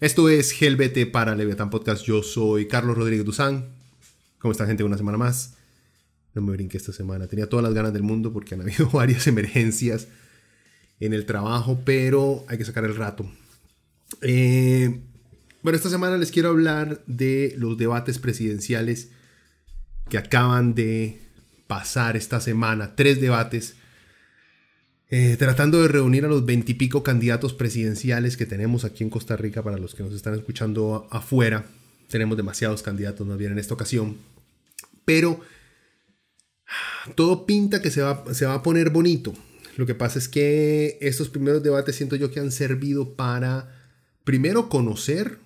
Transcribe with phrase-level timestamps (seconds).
[0.00, 2.04] Esto es GLBT para Leviatán Podcast.
[2.04, 3.66] Yo soy Carlos Rodríguez Duzán.
[4.38, 4.84] ¿Cómo está, gente?
[4.84, 5.54] Una semana más.
[6.34, 7.26] No me brinqué esta semana.
[7.26, 10.06] Tenía todas las ganas del mundo porque han habido varias emergencias
[11.00, 13.28] en el trabajo, pero hay que sacar el rato.
[14.22, 15.00] Eh,
[15.64, 19.08] bueno, esta semana les quiero hablar de los debates presidenciales
[20.08, 21.20] que acaban de
[21.66, 22.94] pasar esta semana.
[22.94, 23.74] Tres debates
[25.10, 29.62] eh, tratando de reunir a los veintipico candidatos presidenciales que tenemos aquí en Costa Rica
[29.62, 31.66] para los que nos están escuchando afuera.
[32.08, 34.16] Tenemos demasiados candidatos más bien en esta ocasión.
[35.04, 35.40] Pero
[37.14, 39.34] todo pinta que se va, se va a poner bonito.
[39.76, 43.74] Lo que pasa es que estos primeros debates siento yo que han servido para
[44.24, 45.38] primero conocer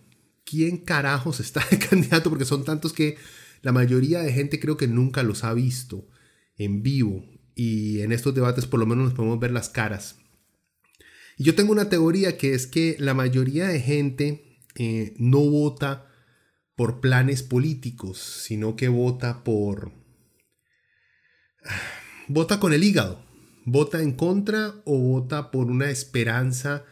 [0.45, 3.17] quién carajos está de candidato, porque son tantos que
[3.61, 6.09] la mayoría de gente creo que nunca los ha visto
[6.57, 7.25] en vivo
[7.55, 10.19] y en estos debates por lo menos nos podemos ver las caras.
[11.37, 16.09] Y yo tengo una teoría que es que la mayoría de gente eh, no vota
[16.75, 19.93] por planes políticos, sino que vota por...
[22.29, 23.25] Vota con el hígado.
[23.65, 26.85] Vota en contra o vota por una esperanza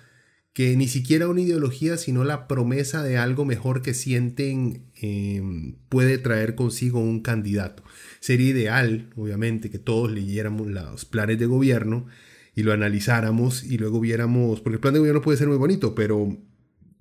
[0.53, 6.19] que ni siquiera una ideología, sino la promesa de algo mejor que sienten em, puede
[6.19, 7.85] traer consigo un candidato.
[8.19, 12.07] Sería ideal, obviamente, que todos leyéramos los planes de gobierno
[12.55, 15.95] y lo analizáramos y luego viéramos, porque el plan de gobierno puede ser muy bonito,
[15.95, 16.37] pero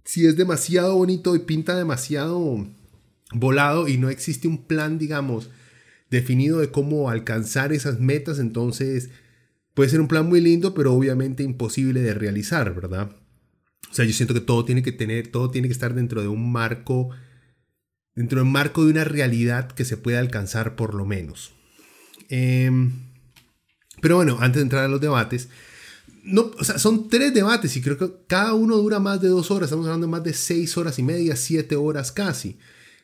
[0.05, 2.67] si es demasiado bonito y pinta demasiado
[3.33, 5.49] volado y no existe un plan, digamos,
[6.09, 9.09] definido de cómo alcanzar esas metas, entonces
[9.73, 13.11] puede ser un plan muy lindo, pero obviamente imposible de realizar, ¿verdad?
[13.91, 16.27] O sea, yo siento que todo tiene que tener, todo tiene que estar dentro de
[16.27, 17.09] un marco,
[18.15, 21.53] dentro del marco de una realidad que se pueda alcanzar por lo menos.
[22.29, 22.91] Em,
[24.01, 25.49] pero bueno, antes de entrar a los debates,
[26.23, 29.51] no, o sea, son tres debates y creo que cada uno dura más de dos
[29.51, 29.67] horas.
[29.67, 32.57] Estamos hablando de más de seis horas y media, siete horas casi.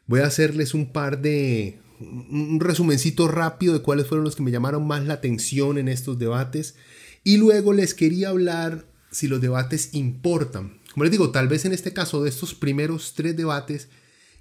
[0.05, 4.51] Voy a hacerles un par de, un resumencito rápido de cuáles fueron los que me
[4.51, 6.75] llamaron más la atención en estos debates.
[7.23, 10.81] Y luego les quería hablar si los debates importan.
[10.93, 13.87] Como les digo, tal vez en este caso de estos primeros tres debates,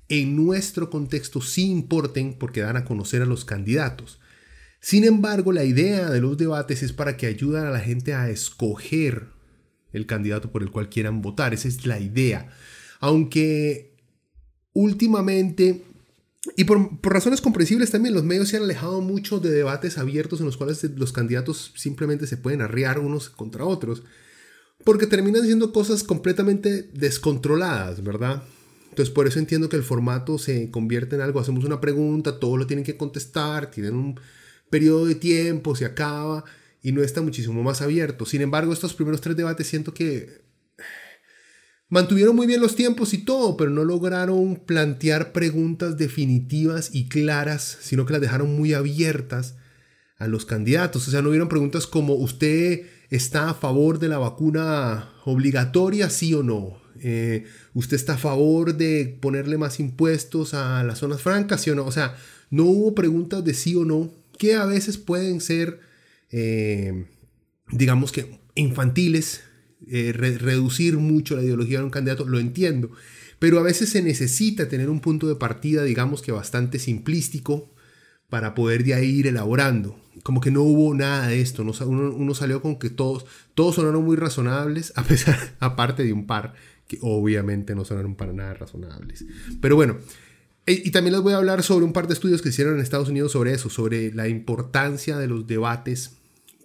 [0.08, 4.18] en nuestro contexto sí importen porque dan a conocer a los candidatos.
[4.80, 8.28] Sin embargo, la idea de los debates es para que ayuden a la gente a
[8.28, 9.28] escoger
[9.92, 11.54] el candidato por el cual quieran votar.
[11.54, 12.50] Esa es la idea.
[12.98, 13.94] Aunque
[14.72, 15.84] últimamente,
[16.56, 20.40] y por, por, razones comprensibles también, los medios se han alejado mucho de debates abiertos
[20.40, 24.02] en los cuales los candidatos simplemente se pueden arriar unos contra otros
[24.82, 28.42] porque terminan siendo cosas completamente descontroladas, ¿verdad?
[28.90, 32.58] Entonces por eso entiendo que el formato se convierte en algo, hacemos una pregunta, todos
[32.58, 34.20] lo tienen que contestar, tienen un
[34.70, 36.44] periodo de tiempo, se acaba
[36.82, 38.26] y no está muchísimo más abierto.
[38.26, 40.44] Sin embargo, estos primeros tres debates siento que
[41.88, 47.78] mantuvieron muy bien los tiempos y todo, pero no lograron plantear preguntas definitivas y claras,
[47.80, 49.56] sino que las dejaron muy abiertas
[50.18, 51.08] a los candidatos.
[51.08, 52.82] O sea, no hubieron preguntas como usted
[53.16, 56.82] está a favor de la vacuna obligatoria, sí o no.
[57.00, 57.44] Eh,
[57.75, 61.84] usted está a favor de ponerle más impuestos a las zonas francas, sí o no.
[61.84, 62.16] O sea,
[62.50, 65.80] no hubo preguntas de sí o no, que a veces pueden ser,
[66.30, 67.06] eh,
[67.70, 69.42] digamos que infantiles,
[69.86, 72.90] eh, reducir mucho la ideología de un candidato, lo entiendo.
[73.38, 77.74] Pero a veces se necesita tener un punto de partida, digamos que bastante simplístico,
[78.29, 81.62] para poder de ahí ir elaborando como que no hubo nada de esto.
[81.62, 86.55] Uno, salió con que todos, todos sonaron muy razonables, a pesar, aparte de un par
[86.88, 89.25] que obviamente no sonaron para nada razonables.
[89.61, 89.99] Pero bueno,
[90.67, 93.09] y, también les voy a hablar sobre un par de estudios que hicieron en Estados
[93.09, 96.17] Unidos sobre eso, sobre la importancia de los debates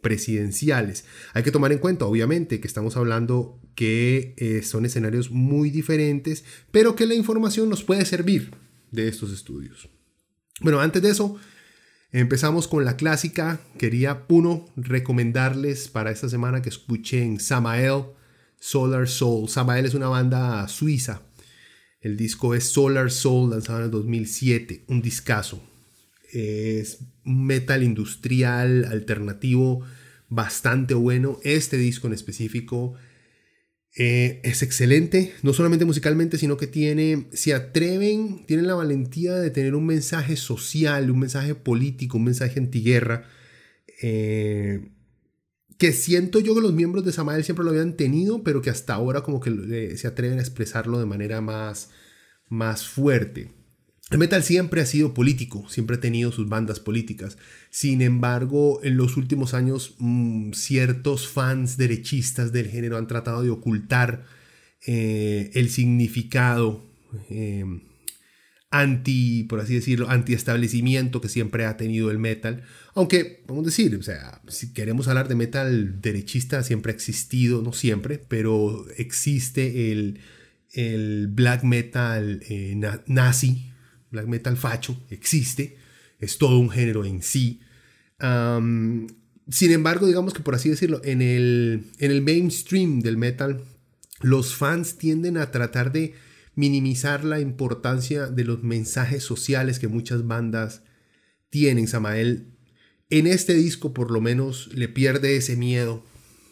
[0.01, 1.03] presidenciales.
[1.33, 6.45] Hay que tomar en cuenta, obviamente, que estamos hablando que eh, son escenarios muy diferentes,
[6.71, 8.51] pero que la información nos puede servir
[8.91, 9.89] de estos estudios.
[10.61, 11.39] Bueno, antes de eso,
[12.11, 13.59] Empezamos con la clásica.
[13.77, 18.05] Quería, uno, recomendarles para esta semana que escuchen Samael
[18.59, 19.47] Solar Soul.
[19.47, 21.21] Samael es una banda suiza.
[22.01, 24.85] El disco es Solar Soul, lanzado en el 2007.
[24.87, 25.61] Un discazo.
[26.33, 29.85] Es metal industrial alternativo
[30.29, 31.39] bastante bueno.
[31.43, 32.95] Este disco en específico
[33.95, 39.49] eh, es excelente, no solamente musicalmente, sino que tiene, se atreven, tienen la valentía de
[39.49, 43.27] tener un mensaje social, un mensaje político, un mensaje antiguerra.
[44.01, 44.91] Eh,
[45.77, 48.93] que siento yo que los miembros de Samael siempre lo habían tenido, pero que hasta
[48.93, 51.89] ahora como que eh, se atreven a expresarlo de manera más,
[52.49, 53.58] más fuerte.
[54.09, 57.37] El metal siempre ha sido político, siempre ha tenido sus bandas políticas.
[57.69, 63.51] Sin embargo, en los últimos años, mm, ciertos fans derechistas del género han tratado de
[63.51, 64.25] ocultar
[64.87, 66.83] eh, el significado
[67.29, 67.63] eh,
[68.71, 72.63] anti, por así decirlo, anti-establecimiento que siempre ha tenido el metal.
[72.95, 77.61] Aunque, vamos a decir, o sea, si queremos hablar de metal derechista, siempre ha existido,
[77.61, 80.19] no siempre, pero existe el,
[81.29, 83.69] black metal eh, nazi
[84.11, 85.77] black metal facho, existe,
[86.19, 87.61] es todo un género en sí.
[88.19, 93.63] sin embargo, digamos que por así decirlo, en el, en el mainstream del metal,
[94.21, 96.13] los fans tienden a tratar de
[96.55, 100.83] minimizar la importancia de los mensajes sociales que muchas bandas
[101.49, 101.87] tienen.
[101.87, 102.53] Samael,
[103.09, 106.03] en este disco por lo menos le pierde ese miedo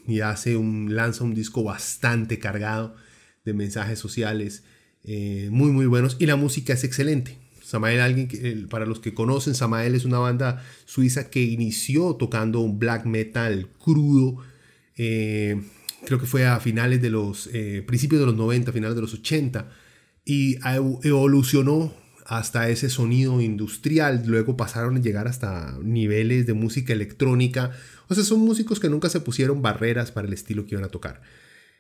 [0.08, 2.96] y hace un, lanza un disco bastante cargado
[3.44, 4.64] de mensajes sociales
[5.04, 7.38] eh, muy muy buenos y la música es excelente.
[7.68, 8.30] Samael, alguien
[8.70, 13.68] para los que conocen, Samael es una banda suiza que inició tocando un black metal
[13.78, 14.38] crudo.
[14.96, 15.62] Eh,
[16.06, 19.14] creo que fue a finales de los, eh, principios de los 90, finales de los
[19.14, 19.70] 80.
[20.24, 20.60] Y
[21.04, 21.94] evolucionó
[22.26, 24.24] hasta ese sonido industrial.
[24.26, 27.72] Luego pasaron a llegar hasta niveles de música electrónica.
[28.08, 30.90] O sea, son músicos que nunca se pusieron barreras para el estilo que iban a
[30.90, 31.22] tocar.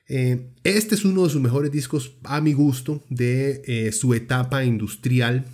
[0.09, 5.45] Eh, este es uno de sus mejores discos, a mi gusto, de su etapa industrial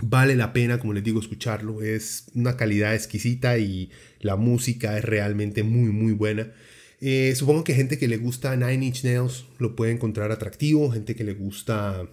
[0.00, 1.82] Vale la pena, como les digo, escucharlo.
[1.82, 3.90] Es una calidad exquisita y
[4.20, 6.52] la música es realmente muy, muy buena.
[7.00, 10.90] Eh, supongo que gente que le gusta Nine Inch Nails lo puede encontrar atractivo.
[10.90, 12.08] Gente que le gusta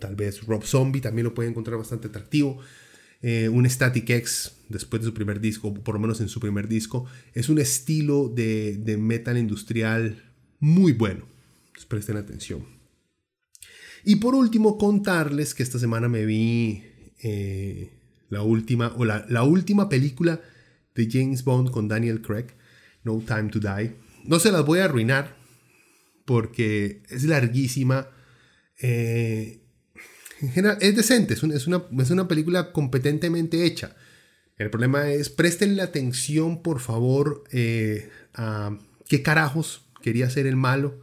[0.00, 2.58] tal vez Rob Zombie también lo puede encontrar bastante atractivo.
[3.22, 6.68] Eh, un Static X después de su primer disco, por lo menos en su primer
[6.68, 10.24] disco, es un estilo de, de metal industrial
[10.58, 11.26] muy bueno.
[11.86, 12.64] presten atención.
[14.04, 16.82] Y por último, contarles que esta semana me vi
[17.22, 17.90] eh,
[18.28, 20.40] la última, o la, última película
[20.94, 22.46] de James Bond con Daniel Craig,
[23.04, 23.96] No Time to Die.
[24.24, 25.36] No se las voy a arruinar
[26.24, 28.08] porque es larguísima.
[28.80, 29.60] Eh,
[30.40, 33.96] en general, es decente, es, una, es una película competentemente hecha.
[34.60, 38.78] El problema es, presten la atención, por favor, eh, a
[39.08, 41.02] qué carajos quería ser el malo,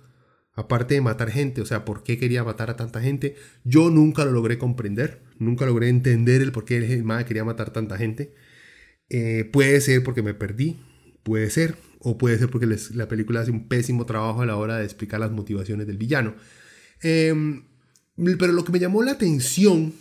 [0.54, 3.36] aparte de matar gente, o sea, por qué quería matar a tanta gente.
[3.64, 5.27] Yo nunca lo logré comprender.
[5.40, 8.34] Nunca logré entender el por qué el quería matar tanta gente.
[9.10, 10.78] Eh, puede ser porque me perdí,
[11.24, 14.78] puede ser, o puede ser porque la película hace un pésimo trabajo a la hora
[14.78, 16.36] de explicar las motivaciones del villano.
[17.02, 17.64] Em,
[18.40, 19.94] pero lo que me llamó la atención,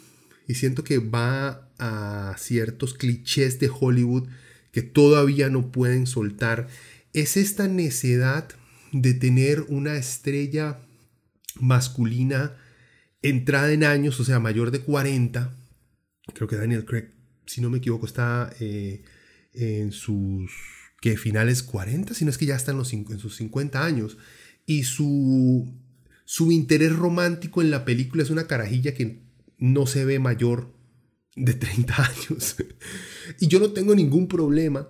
[0.48, 4.28] y siento que va a ciertos clichés de Hollywood
[4.72, 6.68] que todavía no pueden soltar,
[7.12, 8.48] es esta necedad
[8.92, 10.80] de tener una estrella
[11.60, 12.56] masculina
[13.22, 15.56] entrada en años, o sea, mayor de 40,
[16.34, 17.10] creo que Daniel Craig,
[17.46, 19.02] si no me equivoco, está eh,
[19.52, 20.50] en sus
[21.00, 24.18] que finales 40, si no es que ya está en, los, en sus 50 años,
[24.64, 25.72] y su,
[26.24, 29.22] su interés romántico en la película es una carajilla que
[29.58, 30.74] no se ve mayor
[31.36, 32.56] de 30 años.
[33.40, 34.88] y yo no tengo ningún problema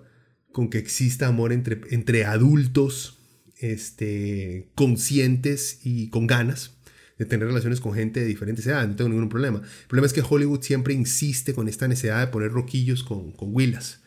[0.51, 3.19] con que exista amor entre, entre adultos
[3.59, 6.76] este, conscientes y con ganas
[7.17, 9.59] de tener relaciones con gente de diferentes edades, no tengo ningún problema.
[9.59, 13.53] El problema es que Hollywood siempre insiste con esta necesidad de poner roquillos con, con
[13.53, 14.01] Willas.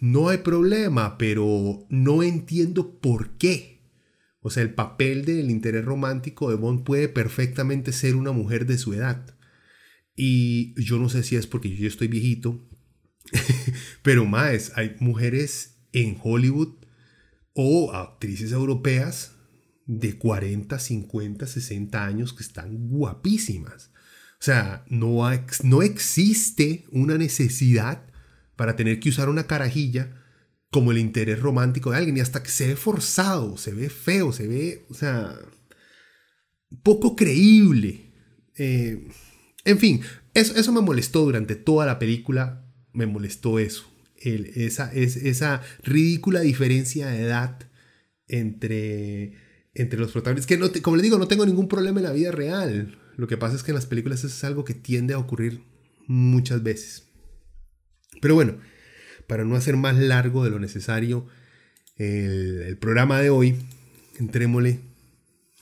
[0.00, 3.80] No hay problema, pero no entiendo por qué.
[4.40, 8.78] O sea, el papel del interés romántico de Bond puede perfectamente ser una mujer de
[8.78, 9.36] su edad.
[10.16, 12.66] Y yo no sé si es porque yo estoy viejito,
[14.02, 16.74] pero más, hay mujeres en Hollywood
[17.52, 19.36] o actrices europeas
[19.98, 23.90] de 40, 50, 60 años que están guapísimas.
[24.34, 25.28] O sea, no,
[25.64, 28.06] no existe una necesidad
[28.54, 30.16] para tener que usar una carajilla
[30.70, 32.16] como el interés romántico de alguien.
[32.16, 35.34] Y hasta que se ve forzado, se ve feo, se ve, o sea,
[36.84, 38.12] poco creíble.
[38.56, 39.08] Eh,
[39.64, 40.02] en fin,
[40.34, 42.64] eso, eso, me molestó durante toda la película.
[42.92, 43.92] Me molestó eso.
[44.14, 47.58] esa, es, esa ridícula diferencia de edad
[48.28, 50.46] entre entre los protagonistas.
[50.46, 52.98] Que no como les digo, no tengo ningún problema en la vida real.
[53.16, 55.62] Lo que pasa es que en las películas eso es algo que tiende a ocurrir
[56.06, 57.04] muchas veces.
[58.20, 58.58] Pero bueno,
[59.26, 61.26] para no hacer más largo de lo necesario
[61.96, 63.56] el, programa de hoy,
[64.18, 64.80] entrémosle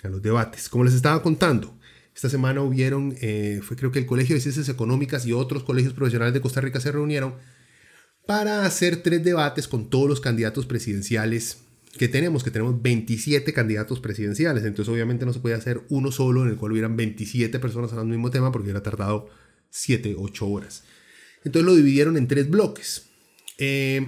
[0.02, 0.68] a los debates.
[0.68, 1.76] Como les estaba contando,
[2.14, 5.94] esta semana hubieron, eh, fue creo que el Colegio de Ciencias Económicas y otros colegios
[5.94, 7.34] profesionales de Costa Rica se reunieron
[8.26, 11.58] para hacer tres debates con todos los candidatos presidenciales
[11.98, 14.64] que tenemos, que tenemos 27 candidatos presidenciales.
[14.64, 18.12] Entonces obviamente no se puede hacer uno solo en el cual hubieran 27 personas hablando
[18.12, 19.28] del mismo tema porque hubiera tardado
[19.70, 20.84] 7, 8 horas.
[21.44, 23.06] Entonces lo dividieron en tres bloques.
[23.58, 24.06] Eh,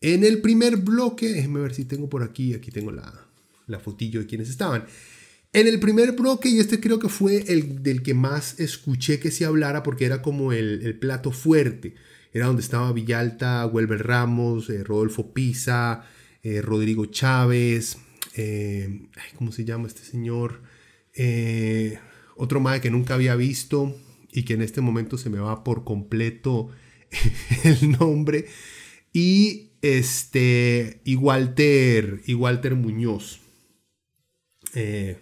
[0.00, 3.26] en el primer bloque, déjenme ver si tengo por aquí, aquí tengo la,
[3.66, 4.84] la fotillo de quienes estaban.
[5.54, 9.30] En el primer bloque, y este creo que fue el del que más escuché que
[9.30, 11.94] se hablara porque era como el, plato fuerte.
[12.32, 16.04] Era donde estaba Villalta, Welber Ramos, eh, Rodolfo Pisa,
[16.44, 17.98] eh, Rodrigo Chávez,
[19.36, 20.62] ¿cómo se llama este señor?
[22.36, 23.96] otro más que nunca había visto
[24.32, 26.70] y que en este momento se me va por completo
[27.64, 28.46] el nombre.
[29.12, 33.40] Y este, y Walter, y Walter Muñoz.
[34.74, 35.18] Eh,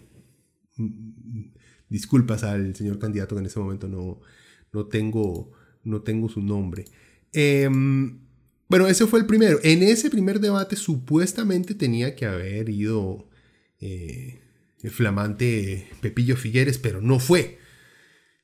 [1.89, 4.21] disculpas al señor candidato que en este momento no,
[4.73, 5.51] no, tengo,
[5.85, 6.85] no tengo su nombre.
[7.33, 8.21] Em,
[8.73, 9.61] bueno, ese fue el primero.
[9.63, 13.29] En ese primer debate supuestamente tenía que haber ido
[13.81, 14.41] eh,
[14.81, 17.59] el flamante Pepillo Figueres, pero no fue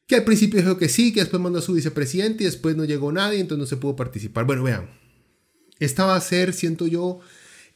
[0.06, 2.84] que al principio dijo que sí, que después mandó a su vicepresidente y después no
[2.84, 4.44] llegó nadie, entonces no se pudo participar.
[4.44, 4.90] Bueno, vean,
[5.78, 7.20] esta va a ser, siento yo,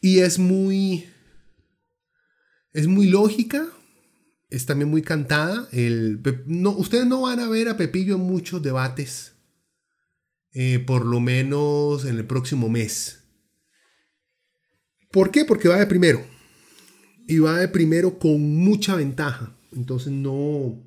[0.03, 1.07] y es muy,
[2.75, 3.67] es muy lógica,
[4.51, 5.71] es también muy cantada.
[5.73, 9.32] El, no, ustedes no van a ver a Pepillo en muchos debates,
[10.55, 13.21] eh, por lo menos en el próximo mes.
[15.11, 15.45] ¿Por qué?
[15.45, 16.25] Porque va de primero.
[17.29, 19.55] Y va de primero con mucha ventaja.
[19.73, 20.83] Entonces no,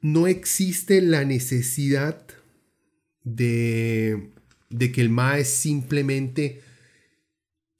[0.00, 2.26] no existe la necesidad
[3.24, 4.30] de,
[4.92, 6.60] que el MAE simplemente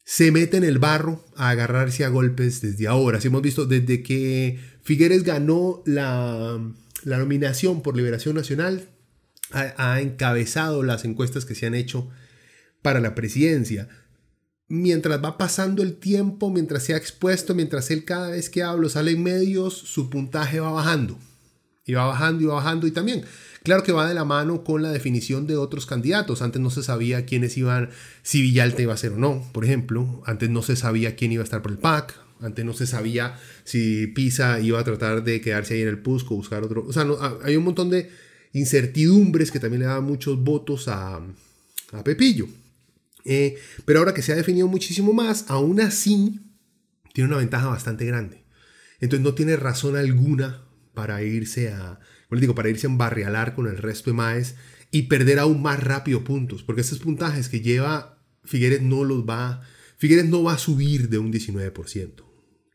[0.04, 3.21] se mete en el barro a agarrarse a golpes desde ahora.
[3.21, 6.59] Si hemos visto desde que Figueres ganó la,
[7.04, 8.88] nominación por Liberación Nacional,
[9.54, 12.08] ha, encabezado las encuestas que se han hecho
[12.82, 13.88] para la presidencia.
[14.68, 18.88] Mientras va pasando el tiempo, mientras se ha expuesto, mientras él cada vez que habla
[18.88, 21.18] sale en medios, su puntaje va bajando.
[21.87, 23.25] Y va bajando y va bajando y también,
[23.62, 26.40] claro que va de la mano con la definición de otros candidatos.
[26.40, 27.90] Antes no se sabía quiénes iban,
[28.23, 30.23] si Villalta iba a ser o no, por ejemplo.
[30.25, 32.18] Antes no se sabía quién iba a estar por el PAC.
[32.40, 36.37] Antes no se sabía si Pisa iba a tratar de quedarse ahí en el PUSCO,
[36.37, 36.84] buscar otro.
[36.87, 37.06] O sea,
[37.42, 38.11] hay un montón de
[38.54, 41.20] incertidumbres que también le daban muchos votos a,
[41.92, 42.49] a Pepillo.
[43.26, 46.40] Eh, pero ahora que se ha definido muchísimo más, aún así
[47.12, 48.44] tiene una ventaja bastante grande.
[49.00, 53.76] Entonces no tiene razón alguna para irse a, digo, para irse a embarrialar con el
[53.76, 54.54] resto de Maes
[54.90, 59.62] y perder aún más rápido puntos, porque esos puntajes que lleva Figueres no los va,
[59.96, 62.25] Figueres no va a subir de un 19%.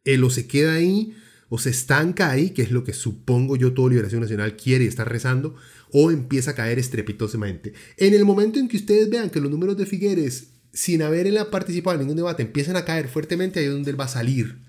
[0.04, 1.16] Él o se queda ahí
[1.50, 4.88] o se estanca ahí, que es lo que supongo yo todo Liberación Nacional quiere y
[4.88, 5.56] está rezando,
[5.92, 7.74] o empieza a caer estrepitosamente.
[7.98, 11.96] En el momento en que ustedes vean que los números de Figueres, sin haber participado
[11.96, 14.60] en ningún debate, empiezan a caer fuertemente, ahí es donde él va a salir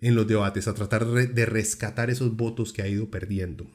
[0.00, 3.66] en los debates, a tratar de rescatar esos votos que ha ido perdiendo.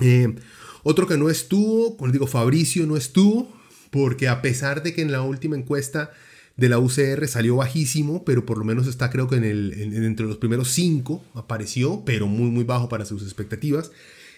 [0.00, 0.34] Eh,
[0.82, 3.52] otro que no estuvo, como digo, Fabricio no estuvo,
[3.90, 6.12] porque a pesar de que en la última encuesta
[6.56, 9.72] de la UCR salió bajísimo, pero por lo menos está creo que en el,
[10.04, 13.90] entre los primeros cinco apareció, pero muy muy bajo para sus expectativas.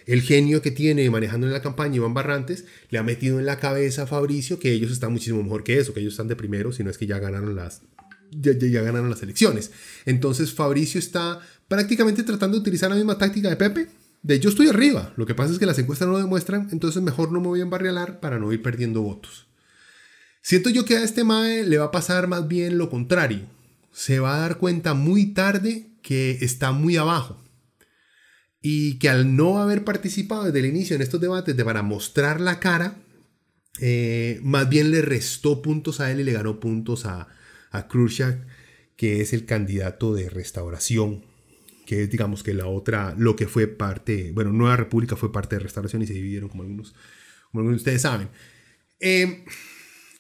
[0.07, 3.59] El genio que tiene manejando en la campaña Iván Barrantes le ha metido en la
[3.59, 6.73] cabeza a Fabricio que ellos están muchísimo mejor que eso, que ellos están de primero,
[6.73, 7.83] si no es que ya ganaron las,
[8.31, 9.71] ya, ganaron las elecciones.
[10.07, 13.89] Entonces Fabricio está prácticamente tratando de utilizar la misma táctica de Pepe.
[14.23, 17.03] De yo estoy arriba, lo que pasa es que las encuestas no lo demuestran, entonces
[17.03, 19.48] mejor no me voy a embarrialar para no ir perdiendo votos.
[20.49, 23.43] Siento yo que a este MAE le va a pasar más bien lo contrario.
[23.93, 27.39] Se va a dar cuenta muy tarde que está muy abajo.
[28.63, 32.41] Y que al no haber participado desde el inicio en estos debates de para mostrar
[32.41, 32.97] la cara,
[33.79, 37.29] eh, más bien le restó puntos a él y le ganó puntos a,
[37.71, 38.47] a Khrushchev,
[38.97, 41.27] que es el candidato de restauración,
[41.85, 45.57] que es digamos que la otra, lo que fue parte, bueno, Nueva República fue parte
[45.57, 46.95] de restauración y se dividieron como algunos,
[47.53, 48.31] como algunos de ustedes saben.
[48.99, 49.45] Em,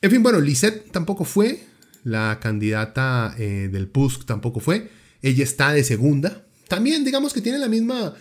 [0.00, 1.60] en fin, bueno, Lisette tampoco fue,
[2.04, 4.90] la candidata eh, del PUSC tampoco fue,
[5.22, 8.14] ella está de segunda, también digamos que tiene la misma,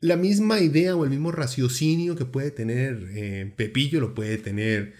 [0.00, 4.94] la misma idea o el mismo raciocinio que puede tener eh, Pepillo, lo puede tener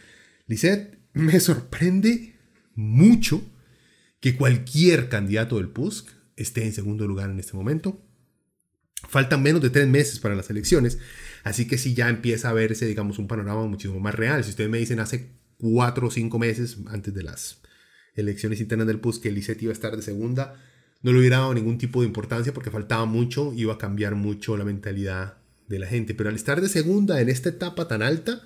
[0.47, 0.99] Lisette.
[1.14, 2.35] Me sorprende
[2.75, 3.43] mucho
[4.21, 8.05] que cualquier candidato del PUSC esté en segundo lugar en este momento.
[9.09, 10.99] Faltan menos de tres meses para las elecciones,
[11.45, 14.43] así que sí ya empieza a verse, digamos, un panorama muchísimo más real.
[14.45, 17.61] Si ustedes me dicen hace cuatro o cinco meses antes de las
[18.16, 20.61] elecciones internas del PUS que Lisset iba a estar de segunda,
[21.02, 24.57] no le hubiera dado ningún tipo de importancia porque faltaba mucho, iba a cambiar mucho
[24.57, 25.38] la mentalidad
[25.69, 26.14] de la gente.
[26.14, 28.42] Pero al estar de segunda en esta etapa tan alta,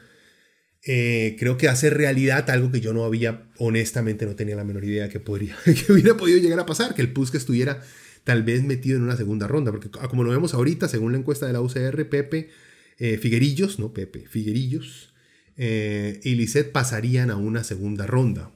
[0.85, 4.85] eh, creo que hace realidad algo que yo no había, honestamente no tenía la menor
[4.85, 7.83] idea que, podría, que hubiera podido llegar a pasar, que el PUS que estuviera
[8.25, 11.47] tal vez metido en una segunda ronda, porque como lo vemos ahorita, según la encuesta
[11.47, 12.51] de la UCR, Pepe
[12.99, 15.15] eh, Figuerillos, no Pepe, Figuerillos
[15.57, 18.51] eh, y Lisset pasarían a una segunda ronda.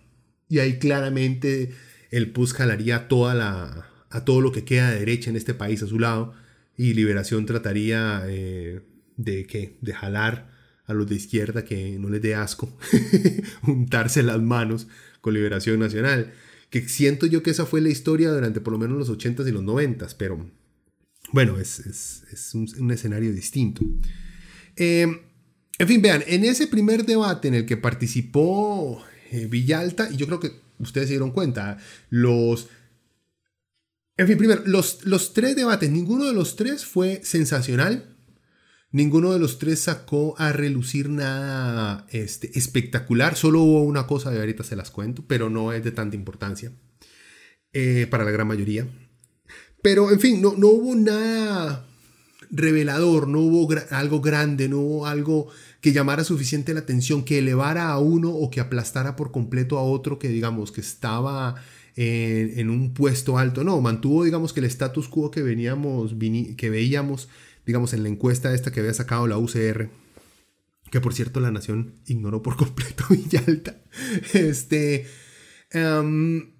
[0.48, 1.70] Y ahí claramente
[2.10, 5.82] el PUS jalaría toda la, a todo lo que queda de derecha en este país
[5.82, 6.34] a su lado
[6.76, 8.80] y Liberación trataría eh,
[9.16, 9.76] de, ¿qué?
[9.80, 10.50] de jalar
[10.86, 12.76] a los de izquierda que no les dé asco
[13.66, 14.88] untarse las manos
[15.20, 16.32] con Liberación Nacional.
[16.68, 19.52] Que siento yo que esa fue la historia durante por lo menos los 80s y
[19.52, 20.50] los 90s, pero
[21.32, 23.84] bueno, es, es, un, escenario distinto.
[24.76, 25.20] Eh,
[25.80, 30.26] en fin, vean, en ese primer debate en el que participó eh, Villalta, y yo
[30.26, 31.78] creo que ustedes se dieron cuenta,
[32.10, 32.68] los
[34.18, 38.18] en fin, primero, los, los tres debates, ninguno de los tres fue sensacional.
[38.92, 43.34] Ninguno de los tres sacó a relucir nada este, espectacular.
[43.34, 46.70] Solo hubo una cosa, de ahorita se las cuento, pero no es de tanta importancia
[47.72, 48.86] eh, para la gran mayoría.
[49.80, 51.86] Pero, en fin, no, no hubo nada
[52.50, 55.48] revelador, no hubo algo grande, no hubo algo
[55.80, 59.82] que llamara suficiente la atención, que elevara a uno o que aplastara por completo a
[59.82, 61.56] otro que, digamos, que estaba
[61.96, 63.64] en, un puesto alto.
[63.64, 66.14] No, mantuvo, digamos, que el status quo que veníamos,
[66.56, 67.28] que veíamos,
[67.66, 69.90] digamos, en la encuesta esta que había sacado la UCR.
[70.90, 73.80] Que por cierto la nación ignoró por completo Villalta.
[74.34, 75.06] Este.
[75.70, 76.52] Em,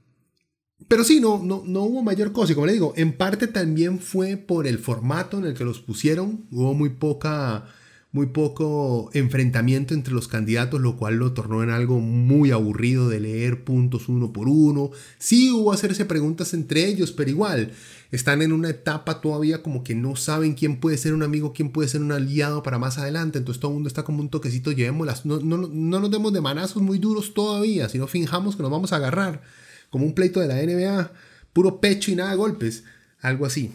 [0.89, 2.53] pero sí, no, no, no hubo mayor cosa.
[2.53, 5.81] Y como le digo, en parte también fue por el formato en el que los
[5.81, 6.47] pusieron.
[6.51, 7.67] Hubo muy poca
[8.13, 13.21] muy poco enfrentamiento entre los candidatos, lo cual lo tornó en algo muy aburrido de
[13.21, 14.91] leer puntos uno por uno.
[15.19, 17.73] Sí hubo hacerse preguntas entre ellos, pero igual
[18.11, 21.71] están en una etapa todavía como que no saben quién puede ser un amigo, quién
[21.71, 23.39] puede ser un aliado para más adelante.
[23.39, 25.25] Entonces todo el mundo está como un toquecito, llevémoslas.
[25.25, 28.93] No, no, no nos demos de manazos muy duros todavía, sino finjamos que nos vamos
[28.93, 29.43] a agarrar
[29.89, 31.13] como un pleito de la NBA,
[31.53, 32.83] puro pecho y nada de golpes,
[33.21, 33.73] algo así.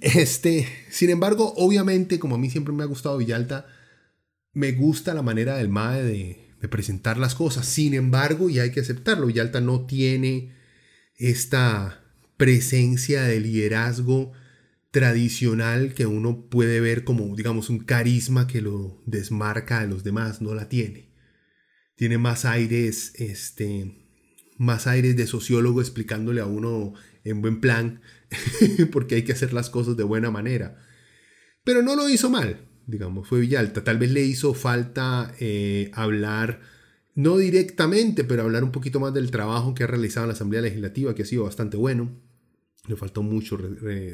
[0.00, 3.66] Este, sin embargo, obviamente, como a mí siempre me ha gustado Villalta,
[4.52, 7.66] me gusta la manera del MAE de, de presentar las cosas.
[7.66, 10.52] Sin embargo, y hay que aceptarlo, Villalta no tiene
[11.16, 12.02] esta
[12.36, 14.32] presencia de liderazgo
[14.90, 20.42] tradicional que uno puede ver como, digamos, un carisma que lo desmarca a los demás,
[20.42, 21.10] no la tiene.
[21.96, 23.94] Tiene más aires, este,
[24.58, 28.00] más aires de sociólogo explicándole a uno en buen plan
[28.92, 30.78] porque hay que hacer las cosas de buena manera.
[31.64, 33.84] Pero no lo hizo mal, digamos, fue Villalta.
[33.84, 36.60] Tal vez le hizo falta eh, hablar,
[37.14, 40.62] no directamente, pero hablar un poquito más del trabajo que ha realizado en la Asamblea
[40.62, 42.20] Legislativa, que ha sido bastante bueno.
[42.88, 43.56] Le faltó mucho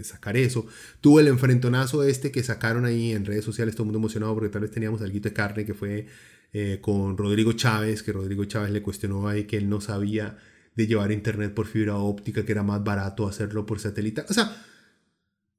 [0.03, 0.66] sacar eso.
[1.01, 4.51] Tuvo el enfrentonazo este que sacaron ahí en redes sociales, todo el mundo emocionado porque
[4.51, 6.07] tal vez teníamos algo de carne que fue
[6.53, 10.37] eh, con Rodrigo Chávez, que Rodrigo Chávez le cuestionó ahí que él no sabía
[10.79, 14.23] de llevar internet por fibra óptica, que era más barato hacerlo por satélite.
[14.29, 14.64] O sea,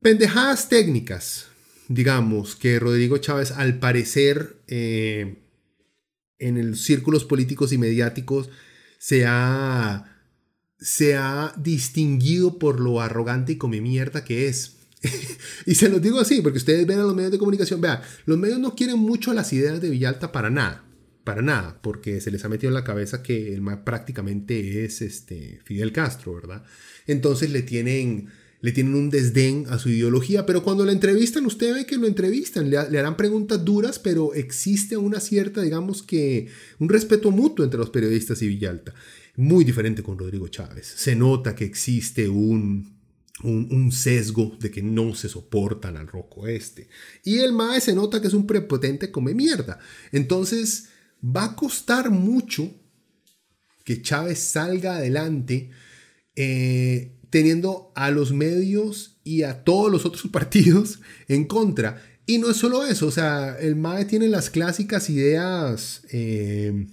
[0.01, 1.47] pendejadas técnicas,
[1.89, 5.43] digamos, que Rodrigo Chávez al parecer eh,
[6.39, 8.49] en los círculos políticos y mediáticos
[8.97, 10.09] se ha,
[10.79, 14.77] se ha distinguido por lo arrogante y come mierda que es.
[15.65, 18.37] y se los digo así, porque ustedes ven a los medios de comunicación, vean, los
[18.37, 20.88] medios no quieren mucho las ideas de Villalta para nada
[21.29, 25.03] para nada, porque se les ha metido en la cabeza que el más prácticamente es
[25.03, 26.63] este Fidel Castro, ¿verdad?
[27.05, 28.29] Entonces le tienen,
[28.61, 32.07] le tienen un desdén a su ideología, pero cuando lo entrevistan, usted ve que lo
[32.07, 36.47] entrevistan, le, harán preguntas duras, pero existe una cierta, digamos que,
[36.79, 38.95] un respeto mutuo entre los periodistas y Villalta.
[39.35, 40.87] Muy diferente con Rodrigo Chávez.
[40.87, 42.91] Se nota que existe un,
[43.43, 46.87] un, sesgo de que no se soportan al roco este.
[47.23, 49.77] Y el MAE se nota que es un prepotente come mierda.
[50.11, 50.89] Entonces,
[51.23, 52.71] va a costar mucho
[53.83, 55.71] que Chávez salga adelante
[56.35, 62.01] eh, teniendo a los medios y a todos los otros partidos en contra.
[62.25, 66.85] Y no es solo eso, o sea, el MAE tiene las clásicas ideas eh,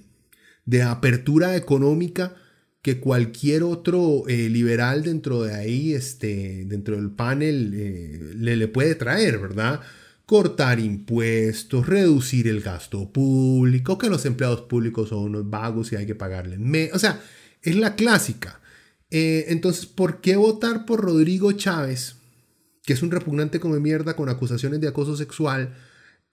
[0.64, 2.34] de apertura económica
[2.80, 8.94] que cualquier otro eh, liberal dentro de ahí, este, dentro del panel, le, le puede
[8.94, 9.82] traer, ¿verdad?
[10.26, 16.06] Cortar impuestos, reducir el gasto público, que los empleados públicos son unos vagos y hay
[16.06, 16.58] que pagarles.
[16.92, 17.22] o sea,
[17.62, 18.60] es la clásica.
[19.08, 22.16] Eh, entonces, ¿por qué votar por Rodrigo Chávez,
[22.82, 25.74] que es un repugnante como mierda con acusaciones de acoso sexual,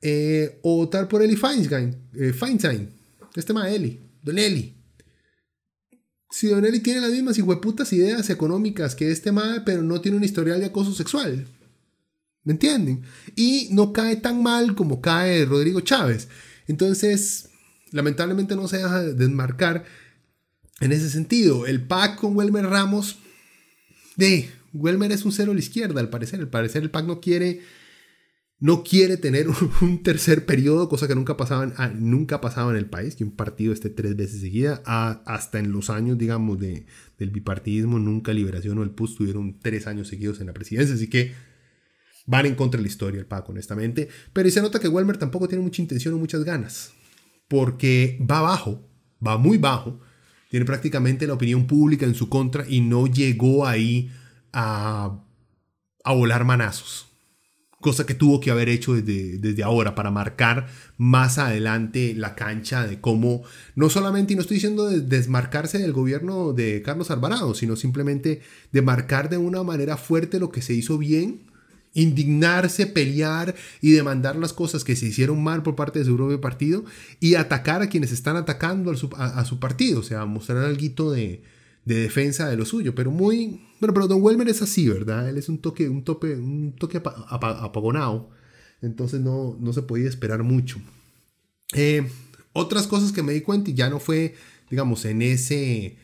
[0.01, 2.89] eh, o votar por Eli Feinstein, eh, Feinstein
[3.35, 4.75] este tema Eli, Don Eli?
[6.31, 10.17] Si Don Eli tiene las mismas hueputas ideas económicas que este mae, pero no tiene
[10.17, 11.45] un historial de acoso sexual.
[12.43, 13.03] ¿Me entienden?
[13.35, 16.27] Y no cae tan mal como cae Rodrigo Chávez.
[16.67, 17.49] Entonces,
[17.91, 19.85] lamentablemente no se deja desmarcar
[20.81, 21.65] en ese sentido.
[21.65, 23.17] El PAC con Welmer Ramos,
[24.17, 26.39] de Welmer es un cero a la izquierda, al parecer.
[26.39, 27.61] Al parecer el PAC no quiere,
[28.59, 29.47] no quiere tener
[29.81, 33.35] un tercer periodo, cosa que nunca pasaba, en, nunca pasaba en el país, que un
[33.35, 38.79] partido esté tres veces seguida, hasta en los años, digamos, de, del bipartidismo, nunca Liberación
[38.79, 41.52] o el PUS tuvieron tres años seguidos en la presidencia, así que
[42.25, 44.09] van en contra de la historia el PAC, honestamente.
[44.31, 46.93] Pero se nota que Welmer tampoco tiene mucha intención o muchas ganas,
[47.47, 48.87] porque va bajo,
[49.25, 49.99] va muy bajo,
[50.49, 54.11] tiene prácticamente la opinión pública en su contra y no llegó ahí
[54.51, 55.19] a,
[56.03, 57.09] a volar manazos.
[57.79, 62.87] Cosa que tuvo que haber hecho desde, desde ahora para marcar más adelante la cancha
[62.87, 63.43] de cómo,
[63.75, 68.41] no solamente, y no estoy diciendo de desmarcarse del gobierno de Carlos Alvarado, sino simplemente
[68.71, 71.51] de marcar de una manera fuerte lo que se hizo bien
[71.93, 76.41] indignarse, pelear y demandar las cosas que se hicieron mal por parte de su propio
[76.41, 76.83] partido
[77.19, 81.43] y atacar a quienes están atacando a su, partido, o sea, mostrar algo de,
[81.85, 83.61] de defensa de lo suyo, pero muy...
[83.79, 85.29] Bueno, pero Don Welmer es así, ¿verdad?
[85.29, 88.29] Él es un toque, un tope, un toque apagonado,
[88.81, 90.79] entonces no, no se podía esperar mucho.
[91.73, 92.09] Eh,
[92.53, 94.35] otras cosas que me di cuenta y ya no fue,
[94.69, 95.97] digamos, en ese,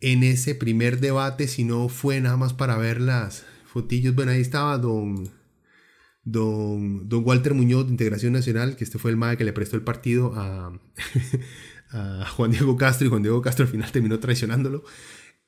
[0.00, 4.14] en ese primer debate, sino fue nada más para ver las, fotillos.
[4.14, 5.30] Bueno, ahí estaba don,
[6.24, 9.76] don, don Walter Muñoz de Integración Nacional, que este fue el MAE que le prestó
[9.76, 10.78] el partido a,
[12.36, 14.84] Juan Diego Castro y Juan Diego Castro al final terminó traicionándolo.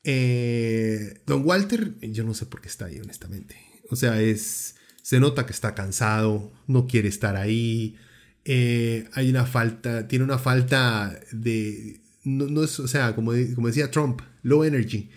[0.03, 3.57] Eh, don Walter, yo no sé por qué está ahí, honestamente.
[3.91, 7.97] O sea, es, se nota que está cansado, no quiere estar ahí.
[8.45, 13.91] Eh, hay una falta, tiene una falta de, no, es, o sea, como, como decía
[13.91, 15.11] Trump, low energy.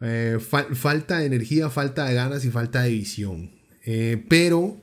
[0.00, 3.50] Eh, falta de energía, falta de ganas y falta de visión.
[3.84, 4.82] Eh, pero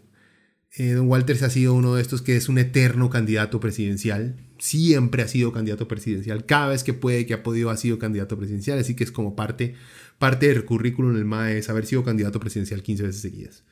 [0.75, 4.37] eh, Don Walters ha sido uno de estos que es un eterno candidato presidencial.
[4.57, 6.45] Siempre ha sido candidato presidencial.
[6.45, 8.79] Cada vez que puede, que ha podido, ha sido candidato presidencial.
[8.79, 9.75] Así que es como parte,
[10.17, 13.63] parte del currículum en el MAE es haber sido candidato presidencial 15 veces seguidas.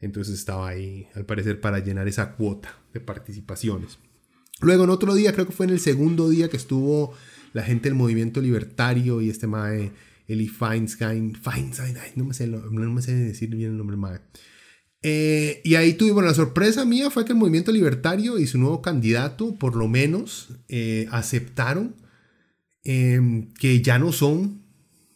[0.00, 3.98] Entonces estaba ahí, al parecer, para llenar esa cuota de participaciones.
[4.60, 7.14] Luego, en otro día, creo que fue en el segundo día que estuvo
[7.52, 9.92] la gente del movimiento libertario y este MAE
[10.28, 14.22] Eli Feinstein, Feinstein, no, me sé, no me sé decir bien el nombre madre.
[15.02, 18.82] Eh, y ahí tuvimos la sorpresa mía fue que el movimiento libertario y su nuevo
[18.82, 21.96] candidato, por lo menos, eh, aceptaron
[22.84, 24.62] em, que ya no son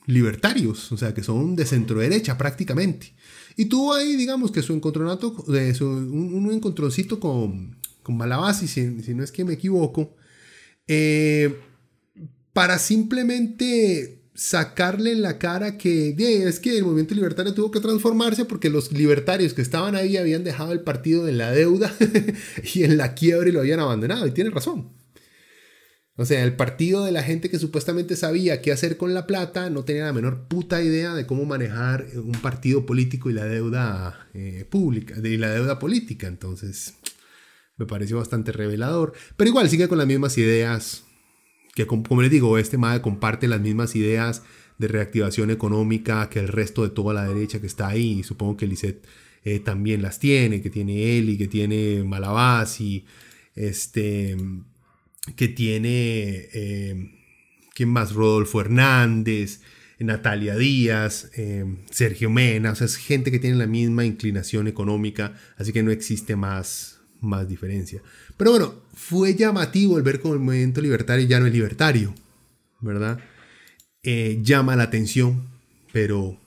[0.07, 3.15] libertarios, o sea, que son de centro derecha prácticamente.
[3.57, 5.35] Y tuvo ahí, digamos, que su encontronato,
[5.75, 10.15] su, un, encontroncito con, con Malabasi, si, si, no es que me equivoco,
[10.87, 11.57] eh,
[12.53, 18.45] para simplemente sacarle en la cara que es que el movimiento libertario tuvo que transformarse
[18.45, 21.93] porque los libertarios que estaban ahí habían dejado el partido en la deuda
[22.75, 24.27] y en la quiebra y lo habían abandonado.
[24.27, 24.93] Y tiene razón.
[26.19, 29.69] O sea, el partido de la gente que supuestamente sabía qué hacer con la plata
[29.69, 34.29] no tenía la menor puta idea de cómo manejar un partido político y la deuda
[34.33, 36.27] eh, pública, de la deuda política.
[36.27, 36.95] Entonces,
[37.77, 39.13] me pareció bastante revelador.
[39.37, 41.06] Pero igual sigue con las mismas ideas
[41.77, 44.43] que como les digo, este MAE comparte las mismas ideas
[44.79, 48.23] de reactivación económica que el resto de toda la derecha que está ahí.
[48.23, 49.07] Supongo que Lisset
[49.45, 53.05] eh, también las tiene, que tiene Eli, que tiene Malabasi,
[53.55, 54.39] este,
[55.37, 57.11] que tiene, eh,
[57.75, 58.15] ¿quién más?
[58.15, 59.61] Rodolfo Hernández,
[59.99, 65.35] Natalia Díaz, eh, Sergio Mena, o sea, es gente que tiene la misma inclinación económica,
[65.59, 68.01] así que no existe más, más diferencia.
[68.37, 72.15] Pero bueno, fue llamativo el ver cómo el movimiento libertario ya no es libertario,
[72.81, 73.19] ¿verdad?
[74.03, 75.43] Eh, llama la atención,
[75.93, 76.39] pero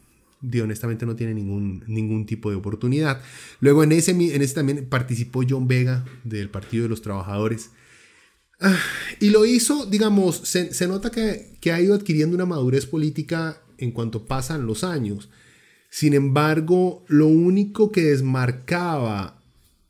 [0.64, 3.22] honestamente no tiene ningún, ningún tipo de oportunidad.
[3.60, 7.72] Luego en ese, en ese también participó John Vega del Partido de los Trabajadores.
[8.62, 8.78] Ah,
[9.20, 13.62] y lo hizo, digamos, se, se nota que, que, ha ido adquiriendo una madurez política
[13.78, 15.30] en cuanto pasan los años.
[15.90, 19.39] Sin embargo, lo único que desmarcaba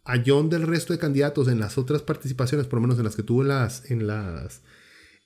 [0.10, 3.16] a John del resto de candidatos en las otras participaciones, por lo menos en las
[3.16, 4.62] que tuvo las, en las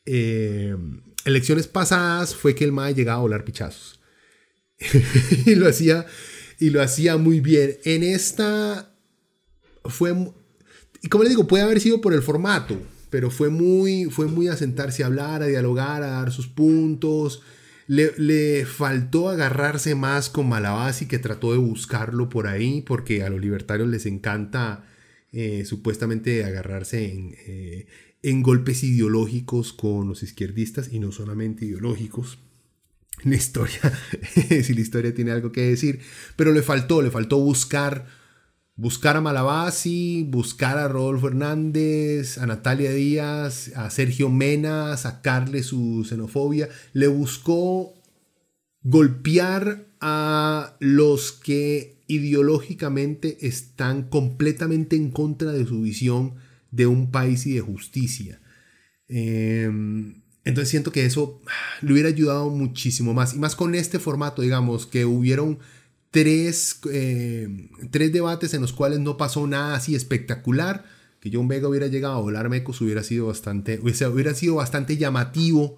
[0.06, 0.76] eh,
[1.24, 4.02] elecciones pasadas, fue que el MAE llegaba a volar pichazos.
[5.46, 6.06] y lo hacía
[6.60, 7.78] y lo hacía muy bien.
[7.86, 8.94] En esta
[9.86, 10.14] fue
[11.02, 12.78] y como le digo, puede haber sido por el formato,
[13.10, 17.42] pero fue muy fue muy a sentarse a hablar, a dialogar, a dar sus puntos,
[17.88, 23.42] Le, faltó agarrarse más con Malabasi, que trató de buscarlo por ahí, porque a los
[23.42, 24.86] libertarios les encanta
[25.32, 27.88] eh, supuestamente agarrarse en, eh,
[28.22, 32.40] en golpes ideológicos con los izquierdistas y no solamente ideológicos.
[33.24, 33.80] La historia,
[34.64, 36.00] si la historia tiene algo que decir,
[36.36, 38.08] pero le faltó, le faltó buscar,
[38.76, 46.06] buscar a Malabasi, buscar a Rodolfo Hernández, a Natalia Díaz, a Sergio Mena, sacarle su
[46.08, 47.94] xenofobia, le buscó
[48.82, 56.36] golpear a los que ideológicamente están completamente en contra de su visión
[56.72, 58.42] de un país y de justicia.
[59.08, 61.42] Em, entonces siento que eso
[61.82, 63.34] le hubiera ayudado muchísimo más.
[63.34, 65.60] Y más con este formato, digamos, que hubieron
[66.14, 70.86] tres, em, tres debates en los cuales no pasó nada así espectacular.
[71.20, 75.78] Que John Vega hubiera llegado a volar mecos hubiera sido bastante, hubiera sido bastante llamativo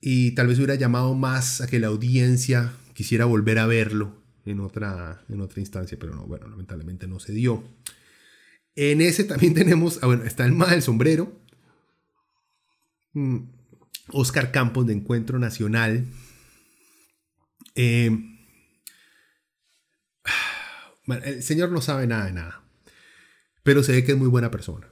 [0.00, 4.58] y tal vez hubiera llamado más a que la audiencia quisiera volver a verlo en
[4.60, 7.62] otra, en otra instancia, pero no, bueno, lamentablemente no se dio.
[8.74, 11.40] En ese también tenemos, ah, bueno, está el más del sombrero.
[14.08, 16.06] Oscar mm, Campos de Encuentro Nacional.
[17.76, 18.29] Eh,
[21.24, 22.62] el señor no sabe nada de nada,
[23.62, 24.88] pero se ve que es muy buena persona.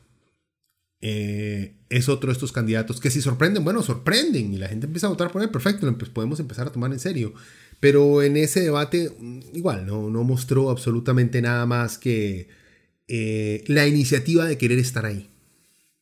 [1.00, 5.06] Eh, es otro de estos candidatos que si sorprenden, bueno, sorprenden y la gente empieza
[5.06, 7.34] a votar por él, perfecto, pues podemos empezar a tomar en serio.
[7.80, 12.48] Pero en ese debate, mm, igual, no, mostró absolutamente nada más que
[13.08, 15.28] eh, la iniciativa de querer estar ahí.